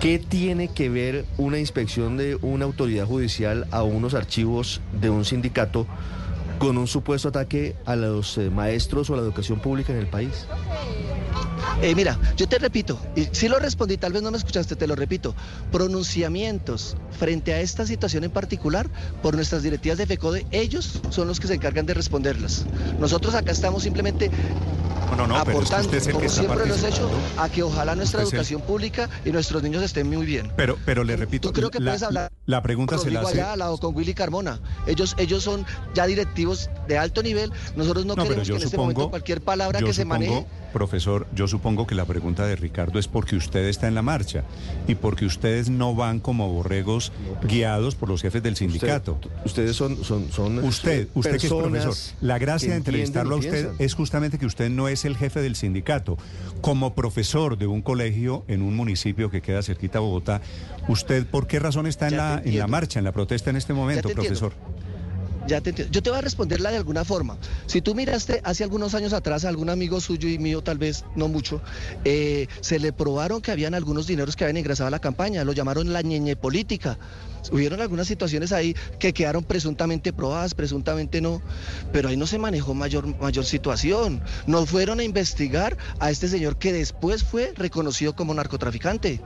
¿Qué 0.00 0.18
tiene 0.18 0.66
que 0.66 0.88
ver 0.88 1.26
una 1.38 1.60
inspección 1.60 2.16
de 2.16 2.36
una 2.42 2.64
autoridad 2.64 3.06
judicial 3.06 3.68
a 3.70 3.84
unos 3.84 4.14
archivos 4.14 4.80
de 5.00 5.08
un 5.08 5.24
sindicato 5.24 5.86
con 6.58 6.78
un 6.78 6.88
supuesto 6.88 7.28
ataque 7.28 7.76
a 7.86 7.94
los 7.94 8.36
eh, 8.36 8.50
maestros 8.50 9.10
o 9.10 9.14
a 9.14 9.18
la 9.18 9.22
educación 9.22 9.60
pública 9.60 9.92
en 9.92 10.00
el 10.00 10.08
país? 10.08 10.48
Eh, 11.80 11.94
mira, 11.94 12.18
yo 12.36 12.46
te 12.48 12.58
repito, 12.58 12.98
y 13.16 13.28
si 13.32 13.48
lo 13.48 13.58
respondí, 13.58 13.96
tal 13.96 14.12
vez 14.12 14.22
no 14.22 14.30
me 14.30 14.36
escuchaste, 14.38 14.76
te 14.76 14.86
lo 14.86 14.94
repito, 14.94 15.34
pronunciamientos 15.70 16.96
frente 17.18 17.52
a 17.54 17.60
esta 17.60 17.86
situación 17.86 18.24
en 18.24 18.30
particular 18.30 18.88
por 19.22 19.34
nuestras 19.34 19.62
directivas 19.62 19.98
de 19.98 20.06
FECODE, 20.06 20.46
ellos 20.50 21.00
son 21.10 21.28
los 21.28 21.40
que 21.40 21.46
se 21.48 21.54
encargan 21.54 21.86
de 21.86 21.94
responderlas. 21.94 22.64
Nosotros 22.98 23.34
acá 23.34 23.52
estamos 23.52 23.82
simplemente 23.82 24.30
No, 25.10 25.16
no, 25.16 25.26
no, 25.26 25.44
pero 25.44 25.60
es 25.62 25.68
que 25.68 25.74
aportando, 25.76 26.12
como 26.12 26.28
siempre 26.28 26.66
lo 26.66 26.74
has 26.74 26.84
hecho, 26.84 27.10
a 27.36 27.48
que 27.48 27.62
ojalá 27.62 27.94
nuestra 27.94 28.22
el- 28.22 28.28
educación 28.28 28.62
pública 28.62 29.08
y 29.24 29.30
nuestros 29.30 29.62
niños 29.62 29.82
estén 29.82 30.08
muy 30.08 30.24
bien. 30.26 30.50
Pero, 30.56 30.78
pero 30.86 31.04
le 31.04 31.16
repito, 31.16 31.48
Tú 31.48 31.54
creo 31.54 31.70
que 31.70 31.80
la, 31.80 31.90
puedes 31.92 32.02
hablar 32.02 32.30
la 32.46 32.62
pregunta 32.62 32.96
con 32.96 33.04
se 33.04 33.10
la 33.10 33.20
hace... 33.20 33.40
Ayala 33.40 33.70
o 33.70 33.78
con 33.78 33.94
Willy 33.94 34.14
Carmona. 34.14 34.60
Ellos, 34.86 35.14
ellos 35.18 35.42
son 35.44 35.64
ya 35.94 36.06
directivos 36.06 36.70
de 36.88 36.98
alto 36.98 37.22
nivel. 37.22 37.52
Nosotros 37.76 38.06
no, 38.06 38.14
queremos 38.16 38.48
que 38.48 38.56
en 38.56 38.62
este 38.62 38.76
momento 38.76 39.10
cualquier 39.10 39.40
palabra 39.42 39.80
que 39.80 39.92
se 39.92 40.04
maneje 40.04 40.46
Profesor, 40.72 41.26
yo 41.34 41.46
supongo 41.48 41.86
que 41.86 41.94
la 41.94 42.04
pregunta 42.04 42.46
de 42.46 42.56
Ricardo 42.56 42.98
es 42.98 43.06
porque 43.08 43.36
usted 43.36 43.66
está 43.66 43.88
en 43.88 43.94
la 43.94 44.02
marcha 44.02 44.44
y 44.88 44.94
porque 44.94 45.24
ustedes 45.26 45.68
no 45.70 45.94
van 45.94 46.18
como 46.20 46.48
borregos 46.52 47.12
guiados 47.42 47.94
por 47.94 48.08
los 48.08 48.22
jefes 48.22 48.42
del 48.42 48.56
sindicato. 48.56 49.18
Usted- 49.20 49.30
ustedes 49.44 49.76
son, 49.76 50.02
son, 50.04 50.30
son 50.32 50.58
Usted, 50.64 51.08
usted 51.14 51.38
que 51.38 51.46
es 51.46 51.52
profesor, 51.52 51.94
la 52.20 52.38
gracia 52.38 52.70
de 52.70 52.76
entrevistarlo 52.76 53.34
a 53.36 53.38
usted 53.38 53.66
piensan. 53.66 53.76
es 53.78 53.94
justamente 53.94 54.38
que 54.38 54.46
usted 54.46 54.70
no 54.70 54.88
es 54.88 55.04
el 55.04 55.16
jefe 55.16 55.40
del 55.42 55.56
sindicato. 55.56 56.16
Como 56.60 56.94
profesor 56.94 57.58
de 57.58 57.66
un 57.66 57.82
colegio 57.82 58.44
en 58.48 58.62
un 58.62 58.74
municipio 58.76 59.30
que 59.30 59.42
queda 59.42 59.62
cerquita 59.62 59.98
a 59.98 60.00
Bogotá, 60.00 60.40
¿usted 60.88 61.26
por 61.26 61.46
qué 61.46 61.58
razón 61.58 61.86
está 61.86 62.06
en 62.06 62.12
Ya 62.12 62.16
la, 62.36 62.42
en 62.44 62.58
la 62.58 62.66
marcha, 62.66 62.98
en 62.98 63.04
la 63.04 63.12
protesta 63.12 63.50
en 63.50 63.56
este 63.56 63.74
momento, 63.74 64.08
entiendo. 64.08 64.52
Ya 65.46 65.60
te 65.60 65.70
entiendo. 65.70 65.92
Yo 65.92 66.02
te 66.02 66.10
voy 66.10 66.18
a 66.18 66.22
responderla 66.22 66.70
de 66.70 66.76
alguna 66.76 67.04
forma. 67.04 67.38
Si 67.66 67.82
tú 67.82 67.94
miraste 67.94 68.40
hace 68.44 68.64
algunos 68.64 68.94
años 68.94 69.12
atrás 69.12 69.44
a 69.44 69.48
algún 69.48 69.70
amigo 69.70 70.00
suyo 70.00 70.28
y 70.28 70.38
mío, 70.38 70.62
tal 70.62 70.78
vez 70.78 71.04
no 71.16 71.28
mucho, 71.28 71.62
eh, 72.04 72.46
se 72.60 72.78
le 72.78 72.92
probaron 72.92 73.42
que 73.42 73.50
habían 73.50 73.74
algunos 73.74 74.06
dineros 74.06 74.36
que 74.36 74.44
habían 74.44 74.58
ingresado 74.58 74.88
a 74.88 74.90
la 74.90 75.00
campaña. 75.00 75.44
Lo 75.44 75.52
llamaron 75.52 75.92
la 75.92 76.02
ñeñe 76.02 76.36
política. 76.36 76.98
Hubieron 77.50 77.80
algunas 77.80 78.06
situaciones 78.06 78.52
ahí 78.52 78.74
que 78.98 79.12
quedaron 79.12 79.42
presuntamente 79.44 80.12
probadas, 80.12 80.54
presuntamente 80.54 81.20
no, 81.20 81.42
pero 81.92 82.08
ahí 82.08 82.16
no 82.16 82.26
se 82.26 82.38
manejó 82.38 82.74
mayor, 82.74 83.06
mayor 83.18 83.44
situación. 83.44 84.22
No 84.46 84.64
fueron 84.66 85.00
a 85.00 85.04
investigar 85.04 85.76
a 85.98 86.10
este 86.10 86.28
señor 86.28 86.56
que 86.56 86.72
después 86.72 87.24
fue 87.24 87.52
reconocido 87.56 88.14
como 88.14 88.32
narcotraficante. 88.34 89.20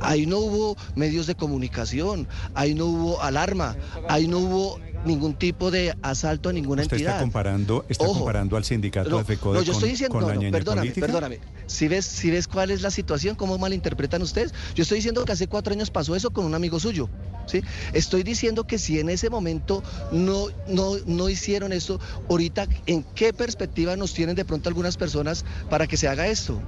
Ahí 0.00 0.26
no 0.26 0.38
hubo 0.38 0.76
medios 0.94 1.26
de 1.26 1.34
comunicación, 1.34 2.28
ahí 2.54 2.74
no 2.74 2.86
hubo 2.86 3.22
alarma, 3.22 3.76
ahí 4.08 4.28
no 4.28 4.38
hubo 4.38 4.78
ningún 5.06 5.34
tipo 5.34 5.70
de 5.70 5.94
asalto 6.02 6.48
a 6.48 6.52
ninguna 6.52 6.82
Usted 6.82 6.96
entidad. 6.96 7.12
está 7.12 7.22
comparando, 7.22 7.86
está 7.88 8.04
Ojo. 8.04 8.14
comparando 8.18 8.56
al 8.56 8.64
sindicato 8.64 9.08
No, 9.08 9.18
de 9.18 9.24
FECODE 9.24 9.58
no, 9.58 9.62
yo 9.62 9.72
con, 9.72 9.74
estoy 9.76 9.90
diciendo, 9.90 10.12
con 10.14 10.22
no, 10.22 10.28
la 10.28 10.34
no, 10.34 10.40
ñeñe 10.40 10.52
perdóname, 10.52 10.80
política. 10.88 11.06
perdóname. 11.06 11.40
Si 11.66 11.86
ves, 11.88 12.04
si 12.04 12.30
ves 12.30 12.48
cuál 12.48 12.70
es 12.72 12.82
la 12.82 12.90
situación, 12.90 13.36
cómo 13.36 13.56
malinterpretan 13.56 14.20
ustedes. 14.22 14.52
Yo 14.74 14.82
estoy 14.82 14.96
diciendo 14.98 15.24
que 15.24 15.32
hace 15.32 15.46
cuatro 15.46 15.72
años 15.72 15.90
pasó 15.90 16.16
eso 16.16 16.30
con 16.30 16.44
un 16.44 16.54
amigo 16.54 16.80
suyo. 16.80 17.08
¿Sí? 17.46 17.62
Estoy 17.92 18.22
diciendo 18.22 18.64
que 18.64 18.78
si 18.78 18.98
en 19.00 19.08
ese 19.08 19.30
momento 19.30 19.82
no, 20.12 20.46
no, 20.68 20.92
no 21.06 21.28
hicieron 21.28 21.72
esto, 21.72 22.00
ahorita, 22.28 22.66
¿en 22.86 23.04
qué 23.14 23.32
perspectiva 23.32 23.96
nos 23.96 24.12
tienen 24.14 24.36
de 24.36 24.44
pronto 24.44 24.68
algunas 24.68 24.96
personas 24.96 25.44
para 25.70 25.86
que 25.86 25.96
se 25.96 26.08
haga 26.08 26.26
esto? 26.28 26.60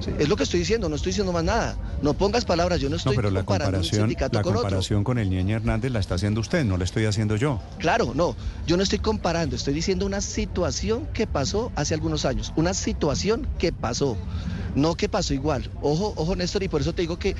¿Sí? 0.00 0.10
Es 0.18 0.28
lo 0.28 0.36
que 0.36 0.42
estoy 0.42 0.60
diciendo, 0.60 0.88
no 0.88 0.96
estoy 0.96 1.10
diciendo 1.10 1.32
más 1.32 1.44
nada. 1.44 1.76
No 2.00 2.14
pongas 2.14 2.44
palabras, 2.44 2.80
yo 2.80 2.88
no 2.88 2.92
No, 2.94 2.96
estoy 2.96 3.14
pero 3.14 3.30
la 3.30 3.44
comparando 3.44 3.78
un 3.78 3.82
comparación, 3.82 4.00
sindicato 4.08 4.34
la 4.36 4.42
con 4.42 4.52
otro. 4.52 4.62
comparación 4.62 5.04
con 5.04 5.18
el 5.18 5.30
Ñeñe 5.30 5.52
Hernández 5.54 5.92
la 5.92 6.00
está 6.00 6.14
haciendo 6.16 6.40
usted, 6.40 6.64
no 6.64 6.76
la 6.76 6.84
estoy 6.84 7.04
haciendo 7.04 7.36
yo. 7.36 7.60
Claro, 7.78 8.12
no, 8.14 8.34
yo 8.66 8.76
no 8.76 8.82
estoy 8.82 8.98
comparando, 8.98 9.54
estoy 9.54 9.74
diciendo 9.74 10.04
una 10.06 10.20
situación 10.20 11.06
que 11.12 11.26
pasó 11.26 11.70
hace 11.76 11.94
algunos 11.94 12.24
años, 12.24 12.52
una 12.56 12.74
situación 12.74 13.46
que 13.58 13.72
pasó, 13.72 14.16
no 14.74 14.94
que 14.96 15.08
pasó 15.08 15.34
igual. 15.34 15.70
Ojo, 15.82 16.14
ojo 16.16 16.34
Néstor, 16.34 16.62
y 16.64 16.68
por 16.68 16.80
eso 16.80 16.92
te 16.92 17.02
digo 17.02 17.18
que 17.18 17.36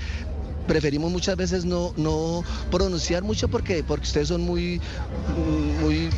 preferimos 0.67 1.11
muchas 1.11 1.37
veces 1.37 1.65
no, 1.65 1.93
no 1.97 2.43
pronunciar 2.71 3.23
mucho 3.23 3.49
porque, 3.49 3.83
porque 3.83 4.05
ustedes 4.07 4.29
son 4.29 4.41
muy, 4.43 4.81
muy, 5.81 6.09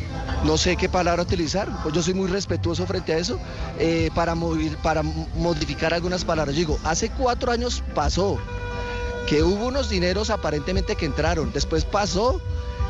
no 0.43 0.57
sé 0.57 0.75
qué 0.75 0.89
palabra 0.89 1.23
utilizar, 1.23 1.69
pues 1.83 1.93
yo 1.95 2.01
soy 2.03 2.13
muy 2.13 2.27
respetuoso 2.27 2.85
frente 2.85 3.13
a 3.13 3.17
eso, 3.17 3.39
eh, 3.79 4.09
para, 4.15 4.35
mover- 4.35 4.75
para 4.77 5.03
modificar 5.03 5.93
algunas 5.93 6.23
palabras. 6.25 6.55
Yo 6.55 6.59
digo, 6.59 6.79
hace 6.83 7.09
cuatro 7.09 7.51
años 7.51 7.83
pasó, 7.93 8.37
que 9.27 9.41
hubo 9.43 9.67
unos 9.67 9.89
dineros 9.89 10.29
aparentemente 10.29 10.95
que 10.95 11.05
entraron. 11.05 11.51
Después 11.51 11.83
pasó 11.85 12.39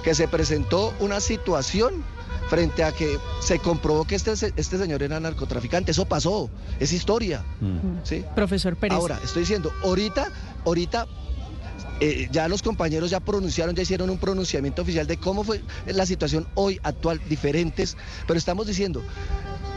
que 0.03 0.13
se 0.15 0.27
presentó 0.27 0.93
una 0.99 1.19
situación 1.21 2.03
frente 2.49 2.83
a 2.83 2.91
que 2.91 3.17
se 3.41 3.57
comprobó 3.57 4.05
que 4.05 4.15
este, 4.15 4.35
se- 4.37 4.53
este 4.55 4.77
señor 4.77 5.01
era 5.01 5.19
narcotraficante. 5.19 5.91
Eso 5.91 6.05
pasó, 6.05 6.49
es 6.79 6.91
historia. 6.91 7.43
Mm. 7.61 7.77
¿sí? 8.03 8.23
Profesor 8.35 8.75
Pérez. 8.75 8.95
Ahora, 8.97 9.19
estoy 9.23 9.43
diciendo, 9.43 9.71
ahorita, 9.83 10.27
ahorita 10.65 11.07
eh, 11.99 12.27
ya 12.31 12.47
los 12.47 12.61
compañeros 12.61 13.09
ya 13.09 13.19
pronunciaron, 13.19 13.75
ya 13.75 13.83
hicieron 13.83 14.09
un 14.09 14.17
pronunciamiento 14.17 14.81
oficial 14.81 15.07
de 15.07 15.17
cómo 15.17 15.43
fue 15.43 15.61
la 15.87 16.05
situación 16.05 16.47
hoy 16.55 16.79
actual, 16.83 17.21
diferentes, 17.29 17.95
pero 18.27 18.37
estamos 18.37 18.67
diciendo, 18.67 19.03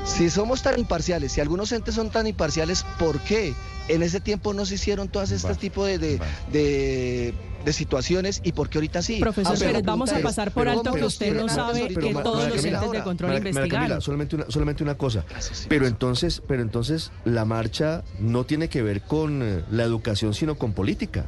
si 0.04 0.30
somos 0.30 0.62
tan 0.62 0.78
imparciales, 0.78 1.32
si 1.32 1.40
algunos 1.40 1.70
entes 1.72 1.94
son 1.94 2.10
tan 2.10 2.26
imparciales, 2.26 2.84
¿por 2.98 3.20
qué 3.20 3.54
en 3.88 4.02
ese 4.02 4.20
tiempo 4.20 4.52
no 4.54 4.66
se 4.66 4.75
hicieron 4.75 5.08
todas 5.08 5.30
estas 5.30 5.52
Vale, 5.56 5.60
tipos 5.60 5.87
de, 5.87 5.98
de, 5.98 6.16
vale. 6.18 6.32
de- 6.52 7.34
de 7.64 7.72
situaciones 7.72 8.40
y 8.44 8.52
por 8.52 8.68
qué 8.68 8.78
ahorita 8.78 9.02
sí? 9.02 9.18
Profesor 9.18 9.54
la 9.54 9.58
Pérez, 9.58 9.82
vamos 9.84 10.10
a 10.12 10.20
pasar 10.20 10.52
por 10.52 10.64
¿pero 10.66 10.78
alto 10.78 10.92
que 10.92 11.04
usted 11.04 11.34
no 11.34 11.48
sabe 11.48 11.88
que 11.88 12.12
Ma- 12.14 12.22
todos 12.22 12.46
los 12.48 12.56
Camila, 12.56 12.78
entes 12.78 12.92
de 12.92 13.02
control 13.02 13.30
Camila, 13.32 13.48
investigaron. 13.50 14.00
solamente 14.00 14.37
una, 14.37 14.44
solamente 14.48 14.82
una 14.84 14.94
cosa. 14.94 15.25
Gracias, 15.28 15.58
sí, 15.58 15.66
pero 15.68 15.87
entonces, 15.88 16.40
pero 16.46 16.62
entonces 16.62 17.10
la 17.25 17.44
marcha 17.44 18.04
no 18.20 18.44
tiene 18.44 18.68
que 18.68 18.82
ver 18.82 19.02
con 19.02 19.42
eh, 19.42 19.64
la 19.70 19.82
educación, 19.82 20.34
sino 20.34 20.54
con 20.56 20.72
política. 20.72 21.26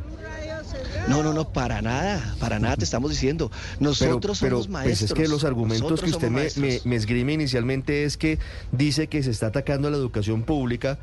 No, 1.10 1.22
no, 1.22 1.32
no, 1.32 1.52
para 1.52 1.82
nada, 1.82 2.34
para 2.40 2.58
nada 2.58 2.76
te 2.76 2.84
estamos 2.84 3.10
diciendo. 3.10 3.50
Nosotros 3.80 4.38
pero 4.40 4.56
somos 4.56 4.68
maestros. 4.68 4.98
pues 5.00 5.10
es 5.10 5.14
que 5.14 5.28
los 5.28 5.44
argumentos 5.44 6.00
que 6.00 6.10
usted 6.10 6.28
me, 6.30 6.36
me, 6.36 6.40
maestros. 6.42 6.86
me 6.86 6.96
esgrime 6.96 7.32
inicialmente 7.34 8.04
es 8.04 8.16
que 8.16 8.38
dice 8.72 9.08
que 9.08 9.22
se 9.22 9.30
está 9.30 9.46
atacando 9.48 9.88
a 9.88 9.90
la 9.90 9.96
educación 9.96 10.42
pública 10.44 10.98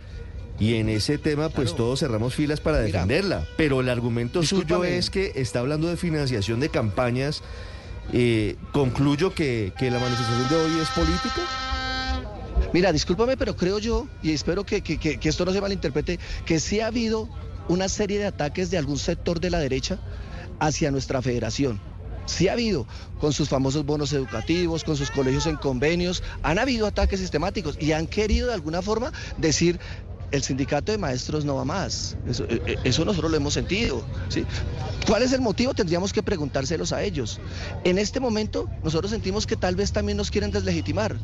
Y 0.59 0.73
en 0.75 0.89
ese 0.89 1.19
tema, 1.19 1.49
pues 1.49 1.69
Claro. 1.69 1.83
todos 1.83 1.99
cerramos 1.99 2.33
filas 2.33 2.59
para 2.61 2.79
Mira, 2.81 3.01
defenderla. 3.01 3.45
Pero 3.57 3.79
el 3.81 3.89
argumento 3.89 4.41
suyo 4.41 4.83
es 4.83 5.11
que 5.11 5.33
está 5.35 5.59
hablando 5.59 5.87
de 5.87 5.97
financiación 5.97 6.59
de 6.59 6.69
campañas. 6.69 7.43
Eh, 8.11 8.55
concluyo 8.71 9.35
que, 9.35 9.71
que 9.77 9.91
la 9.91 9.99
manifestación 9.99 10.49
de 10.49 10.55
hoy 10.55 10.79
es 10.81 10.89
política. 10.89 11.41
Mira, 12.73 12.91
discúlpame, 12.91 13.37
pero 13.37 13.55
creo 13.55 13.77
yo, 13.79 14.07
y 14.23 14.31
espero 14.31 14.65
que- 14.65 14.81
que 14.81 15.19
esto 15.29 15.45
no 15.45 15.51
se 15.53 15.61
malinterprete, 15.61 16.17
que 16.45 16.59
sí 16.59 16.79
ha 16.79 16.87
habido 16.87 17.29
una 17.67 17.89
serie 17.89 18.19
de 18.19 18.25
ataques 18.25 18.69
de 18.69 18.77
algún 18.77 18.97
sector 18.97 19.39
de 19.39 19.49
la 19.49 19.59
derecha 19.59 19.99
hacia 20.59 20.91
nuestra 20.91 21.21
federación. 21.21 21.79
Sí 22.25 22.49
ha 22.49 22.53
habido, 22.53 22.85
con 23.19 23.31
sus 23.31 23.47
famosos 23.47 23.85
bonos 23.85 24.11
educativos, 24.11 24.83
con 24.83 24.97
sus 24.97 25.09
colegios 25.11 25.45
en 25.45 25.55
convenios, 25.55 26.23
han 26.43 26.59
habido 26.59 26.85
ataques 26.85 27.21
sistemáticos 27.21 27.77
y 27.79 27.93
han 27.93 28.05
querido 28.05 28.47
de 28.47 28.53
alguna 28.53 28.81
forma 28.81 29.13
decir, 29.37 29.79
el 30.31 30.43
sindicato 30.43 30.91
de 30.91 30.97
maestros 30.97 31.45
no 31.45 31.55
va 31.55 31.63
más. 31.63 32.17
Eso, 32.27 32.43
eh, 32.49 32.77
eh, 32.83 32.89
nosotros 33.05 33.31
lo 33.31 33.37
hemos 33.37 33.53
sentido. 33.53 34.03
¿Cuál 35.05 35.23
es 35.23 35.31
el 35.31 35.41
motivo? 35.41 35.73
Tendríamos 35.73 36.11
que 36.11 36.21
preguntárselos 36.21 36.91
a 36.91 37.01
ellos. 37.01 37.39
En 37.85 37.97
este 37.97 38.19
momento 38.19 38.69
nosotros 38.83 39.11
sentimos 39.11 39.47
que 39.47 39.55
tal 39.55 39.75
vez 39.75 39.93
también 39.93 40.17
nos 40.17 40.29
quieren 40.29 40.51
deslegitimar. 40.51 41.15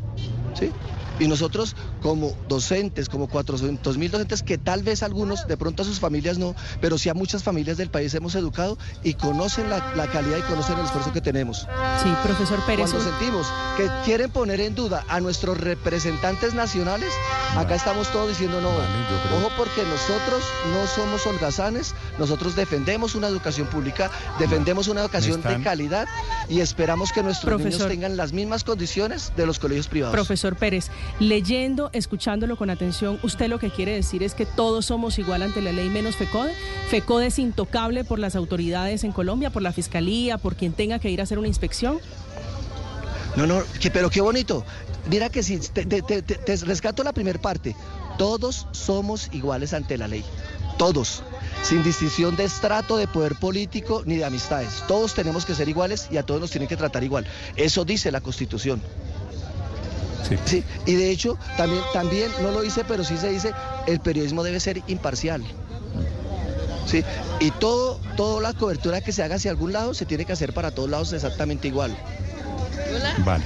¿Sí? 0.54 0.72
Y 1.20 1.28
nosotros 1.28 1.76
como 2.02 2.34
docentes, 2.50 3.08
como 3.08 3.28
400 3.28 3.98
mil 4.00 4.10
docentes, 4.10 4.42
que 4.42 4.58
tal 4.58 4.82
vez 4.82 5.04
algunos, 5.04 5.48
de 5.48 5.58
pronto 5.58 5.84
a 5.84 5.86
sus 5.86 6.00
familias 6.00 6.40
no, 6.40 6.56
pero 6.82 6.98
sí 6.98 7.08
a 7.08 7.14
muchas 7.14 7.44
familias 7.44 7.78
del 7.78 7.90
país 7.90 8.14
hemos 8.16 8.34
educado 8.34 8.80
y 9.04 9.14
conocen 9.14 9.70
la, 9.70 9.94
la 9.96 10.08
calidad 10.08 10.40
y 10.40 10.42
conocen 10.42 10.80
el 10.80 10.86
esfuerzo 10.86 11.14
que 11.14 11.22
tenemos. 11.22 11.68
Sí, 12.02 12.12
profesor 12.24 12.60
Pérez. 12.66 12.90
Cuando 12.90 13.12
sentimos 13.12 13.46
que 13.78 13.88
quieren 14.04 14.32
poner 14.32 14.60
en 14.60 14.74
duda 14.74 15.06
a 15.08 15.20
nuestros 15.22 15.56
representantes 15.60 16.56
nacionales, 16.56 17.14
acá 17.56 17.76
estamos 17.76 18.12
todos 18.12 18.30
diciendo 18.30 18.60
no. 18.60 18.70
Vale, 18.70 18.88
yo 19.12 19.18
creo- 19.30 19.38
Ojo 19.38 19.52
porque 19.56 19.84
nosotros 19.84 20.44
no 20.74 20.88
somos 20.88 21.26
holgazanes, 21.28 21.94
nosotros 22.18 22.56
defendemos 22.56 23.14
una 23.14 23.28
educación 23.28 23.68
pública, 23.68 24.10
defendemos 24.40 24.88
una 24.88 25.02
educación 25.02 25.38
están- 25.38 25.60
de 25.60 25.64
calidad 25.64 26.08
y 26.50 26.60
esperamos 26.62 27.12
que 27.12 27.22
nuestros 27.22 27.60
niños 27.60 27.88
tengan 27.88 28.18
las 28.18 28.34
mismas 28.34 28.64
condiciones 28.64 29.32
de 29.38 29.46
los 29.46 29.60
colegios 29.60 29.88
privados. 29.88 30.14
Profesor 30.16 30.43
Pérez, 30.56 30.90
leyendo, 31.20 31.90
escuchándolo 31.94 32.56
con 32.58 32.70
atención, 32.70 33.20
usted 33.24 33.48
lo 33.48 33.58
que 33.60 33.70
quiere 33.72 33.94
decir 33.94 34.22
es 34.24 34.34
que 34.34 34.46
todos 34.46 34.86
somos 34.86 35.18
igual 35.20 35.42
ante 35.42 35.62
la 35.62 35.72
ley 35.72 35.90
menos 35.90 36.16
FECODE. 36.18 36.54
FECODE 36.90 37.28
es 37.28 37.40
intocable 37.40 38.04
por 38.04 38.20
las 38.20 38.36
autoridades 38.36 39.04
en 39.04 39.12
Colombia, 39.14 39.50
por 39.50 39.62
la 39.62 39.72
fiscalía, 39.72 40.38
por 40.38 40.56
quien 40.56 40.74
tenga 40.74 41.00
que 41.00 41.10
ir 41.10 41.22
a 41.22 41.24
hacer 41.24 41.40
una 41.40 41.48
inspección. 41.48 42.00
No, 43.36 43.48
no, 43.48 43.64
pero 43.94 44.10
qué 44.10 44.22
bonito. 44.22 44.64
Mira 45.10 45.30
que 45.30 45.42
si 45.44 45.58
te- 45.58 45.86
te- 45.86 46.22
te 46.22 46.56
rescato 46.58 47.04
la 47.04 47.14
primera 47.14 47.40
parte. 47.42 47.76
Todos 48.18 48.68
somos 48.72 49.30
iguales 49.34 49.74
ante 49.74 49.98
la 49.98 50.08
ley. 50.08 50.24
Todos. 50.78 51.24
Sin 51.64 51.84
distinción 51.84 52.36
de 52.36 52.44
estrato, 52.44 52.98
de 52.98 53.08
poder 53.08 53.36
político 53.36 54.04
ni 54.06 54.18
de 54.18 54.26
amistades. 54.26 54.84
Todos 54.88 55.14
tenemos 55.14 55.46
que 55.46 55.56
ser 55.56 55.68
iguales 55.70 56.08
y 56.12 56.18
a 56.18 56.24
todos 56.24 56.42
nos 56.42 56.52
tienen 56.52 56.68
que 56.68 56.78
tratar 56.78 57.04
igual. 57.04 57.26
Eso 57.56 57.86
dice 57.86 58.12
la 58.12 58.22
Constitución. 58.22 58.82
Sí. 60.28 60.38
Sí, 60.46 60.64
y 60.86 60.96
de 60.96 61.12
hecho, 61.12 61.38
también, 61.58 61.82
también, 61.94 62.32
no 62.42 62.52
lo 62.52 62.62
dice, 62.62 62.84
pero 62.88 63.04
sí 63.04 63.18
se 63.18 63.30
dice, 63.30 63.54
el 63.88 64.00
periodismo 64.00 64.44
debe 64.44 64.60
ser 64.60 64.82
imparcial. 64.88 65.44
Sí, 66.86 67.04
y 67.40 67.52
todo, 67.52 68.00
toda 68.16 68.42
la 68.42 68.54
cobertura 68.54 69.02
que 69.02 69.12
se 69.12 69.24
haga 69.24 69.36
hacia 69.36 69.52
algún 69.52 69.74
lado 69.74 69.94
se 69.94 70.06
tiene 70.06 70.26
que 70.26 70.34
hacer 70.34 70.54
para 70.54 70.72
todos 70.72 70.90
lados 70.90 71.14
exactamente 71.14 71.68
igual. 71.68 71.96
Vale. 73.26 73.44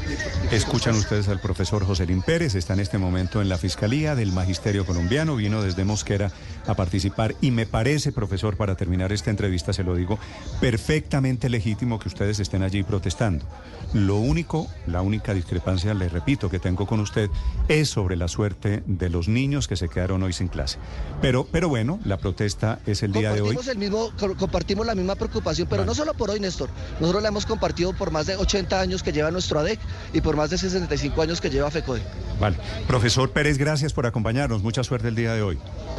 Escuchan 0.51 0.95
ustedes 0.95 1.27
al 1.27 1.39
profesor 1.39 1.85
Joselín 1.85 2.21
Pérez, 2.21 2.55
está 2.55 2.73
en 2.73 2.79
este 2.79 2.97
momento 2.97 3.41
en 3.41 3.49
la 3.49 3.57
Fiscalía 3.57 4.15
del 4.15 4.31
Magisterio 4.31 4.85
Colombiano, 4.85 5.35
vino 5.35 5.61
desde 5.61 5.83
Mosquera 5.85 6.31
a 6.65 6.73
participar 6.73 7.35
y 7.41 7.51
me 7.51 7.65
parece, 7.65 8.11
profesor, 8.11 8.55
para 8.57 8.75
terminar 8.75 9.11
esta 9.11 9.29
entrevista, 9.29 9.73
se 9.73 9.83
lo 9.83 9.95
digo, 9.95 10.19
perfectamente 10.61 11.49
legítimo 11.49 11.99
que 11.99 12.07
ustedes 12.07 12.39
estén 12.39 12.63
allí 12.63 12.83
protestando. 12.83 13.45
Lo 13.93 14.15
único, 14.17 14.67
la 14.85 15.01
única 15.01 15.33
discrepancia, 15.33 15.93
le 15.93 16.09
repito, 16.09 16.49
que 16.49 16.59
tengo 16.59 16.85
con 16.87 16.99
usted 16.99 17.29
es 17.69 17.89
sobre 17.89 18.15
la 18.17 18.27
suerte 18.27 18.83
de 18.85 19.09
los 19.09 19.27
niños 19.29 19.67
que 19.67 19.75
se 19.77 19.87
quedaron 19.87 20.23
hoy 20.23 20.33
sin 20.33 20.47
clase. 20.49 20.77
Pero, 21.21 21.45
pero 21.49 21.69
bueno, 21.69 21.99
la 22.03 22.17
protesta 22.17 22.79
es 22.85 23.01
el 23.03 23.13
día 23.13 23.31
de 23.33 23.41
hoy. 23.41 23.55
Compartimos, 23.55 23.67
el 23.67 23.77
mismo, 23.77 24.11
co- 24.19 24.35
compartimos 24.35 24.85
la 24.85 24.95
misma 24.95 25.15
preocupación, 25.15 25.67
pero 25.69 25.81
Vale. 25.83 25.87
no 25.87 25.95
solo 25.95 26.13
por 26.15 26.29
hoy, 26.29 26.39
Néstor. 26.39 26.69
Nosotros 26.99 27.21
la 27.23 27.29
hemos 27.29 27.45
compartido 27.45 27.93
por 27.93 28.11
más 28.11 28.25
de 28.27 28.35
80 28.35 28.79
años 28.79 29.03
que 29.03 29.13
lleva 29.13 29.31
nuestro 29.37 29.59
ADEC 29.59 29.79
y 30.13 30.21
por 30.21 30.35
más 30.35 30.49
de 30.49 30.57
65 30.57 31.21
años 31.21 31.39
que 31.39 31.49
lleva 31.49 31.69
FECODE. 31.69 32.01
Vale. 32.39 32.57
Profesor 32.87 33.31
Pérez, 33.31 33.57
gracias 33.57 33.93
por 33.93 34.05
acompañarnos. 34.05 34.63
Mucha 34.63 34.83
suerte 34.83 35.07
el 35.07 35.15
día 35.15 35.33
de 35.33 35.41
hoy. 35.41 35.57